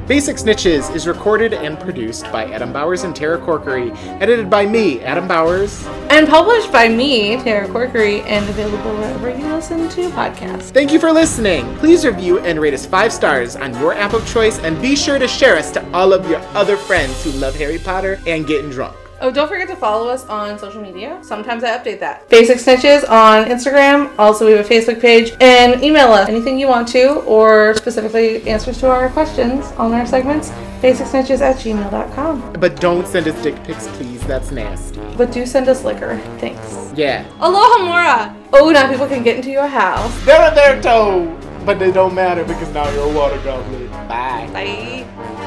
Basic 0.07 0.37
Snitches 0.37 0.95
is 0.95 1.05
recorded 1.05 1.53
and 1.53 1.77
produced 1.77 2.31
by 2.31 2.45
Adam 2.45 2.71
Bowers 2.71 3.03
and 3.03 3.13
Tara 3.13 3.37
Corkery, 3.37 3.93
edited 4.21 4.49
by 4.49 4.65
me, 4.65 5.01
Adam 5.01 5.27
Bowers. 5.27 5.85
And 6.09 6.29
published 6.29 6.71
by 6.71 6.87
me, 6.87 7.35
Tara 7.43 7.67
Corkery, 7.67 8.21
and 8.21 8.49
available 8.49 8.95
wherever 8.95 9.29
you 9.29 9.45
listen 9.53 9.89
to 9.89 10.09
podcasts. 10.11 10.71
Thank 10.71 10.93
you 10.93 10.99
for 11.01 11.11
listening. 11.11 11.75
Please 11.75 12.05
review 12.05 12.39
and 12.39 12.61
rate 12.61 12.73
us 12.73 12.85
five 12.85 13.11
stars 13.11 13.57
on 13.57 13.73
your 13.81 13.93
app 13.95 14.13
of 14.13 14.25
choice, 14.25 14.59
and 14.59 14.81
be 14.81 14.95
sure 14.95 15.19
to 15.19 15.27
share 15.27 15.57
us 15.57 15.71
to 15.71 15.85
all 15.91 16.13
of 16.13 16.29
your 16.29 16.39
other 16.55 16.77
friends 16.77 17.21
who 17.21 17.31
love 17.31 17.55
Harry 17.55 17.77
Potter 17.77 18.17
and 18.25 18.47
getting 18.47 18.69
drunk. 18.69 18.95
Oh, 19.19 19.31
don't 19.31 19.47
forget 19.47 19.67
to 19.69 19.75
follow 19.75 20.09
us 20.09 20.25
on 20.27 20.59
social 20.59 20.81
media. 20.81 21.19
Sometimes 21.23 21.63
I 21.63 21.77
update 21.77 21.99
that. 22.01 22.29
Basic 22.29 22.57
Snitches 22.57 23.07
on 23.09 23.45
Instagram. 23.45 24.13
Also, 24.19 24.45
we 24.45 24.51
have 24.51 24.65
a 24.65 24.69
Facebook 24.69 25.01
page. 25.01 25.33
And 25.41 25.83
email 25.83 26.11
us 26.13 26.29
anything 26.29 26.59
you 26.59 26.67
want 26.67 26.87
to, 26.89 27.21
or 27.21 27.73
specifically 27.75 28.47
answers 28.47 28.77
to 28.79 28.89
our 28.89 29.09
questions 29.09 29.65
on 29.73 29.93
our 29.93 30.05
segments. 30.05 30.49
Basicsnitches 30.81 31.41
at 31.41 31.55
gmail.com. 31.57 32.53
But 32.53 32.79
don't 32.79 33.07
send 33.07 33.27
us 33.27 33.41
dick 33.41 33.61
pics, 33.63 33.87
please. 33.97 34.23
That's 34.27 34.51
nasty. 34.51 35.01
But 35.17 35.31
do 35.31 35.45
send 35.45 35.67
us 35.67 35.83
liquor. 35.83 36.17
Thanks. 36.39 36.91
Yeah. 36.95 37.25
Alohomora! 37.39 38.35
Oh, 38.53 38.69
now 38.69 38.89
people 38.89 39.07
can 39.07 39.23
get 39.23 39.35
into 39.35 39.49
your 39.49 39.67
house. 39.67 40.13
They're 40.25 40.41
on 40.41 40.53
their 40.53 40.81
toe, 40.81 41.25
but 41.65 41.79
they 41.79 41.91
don't 41.91 42.13
matter 42.13 42.43
because 42.43 42.71
now 42.73 42.89
you're 42.91 43.09
a 43.09 43.13
water 43.13 43.39
goblet. 43.39 43.89
Bye. 44.07 44.49
Bye. 44.53 45.45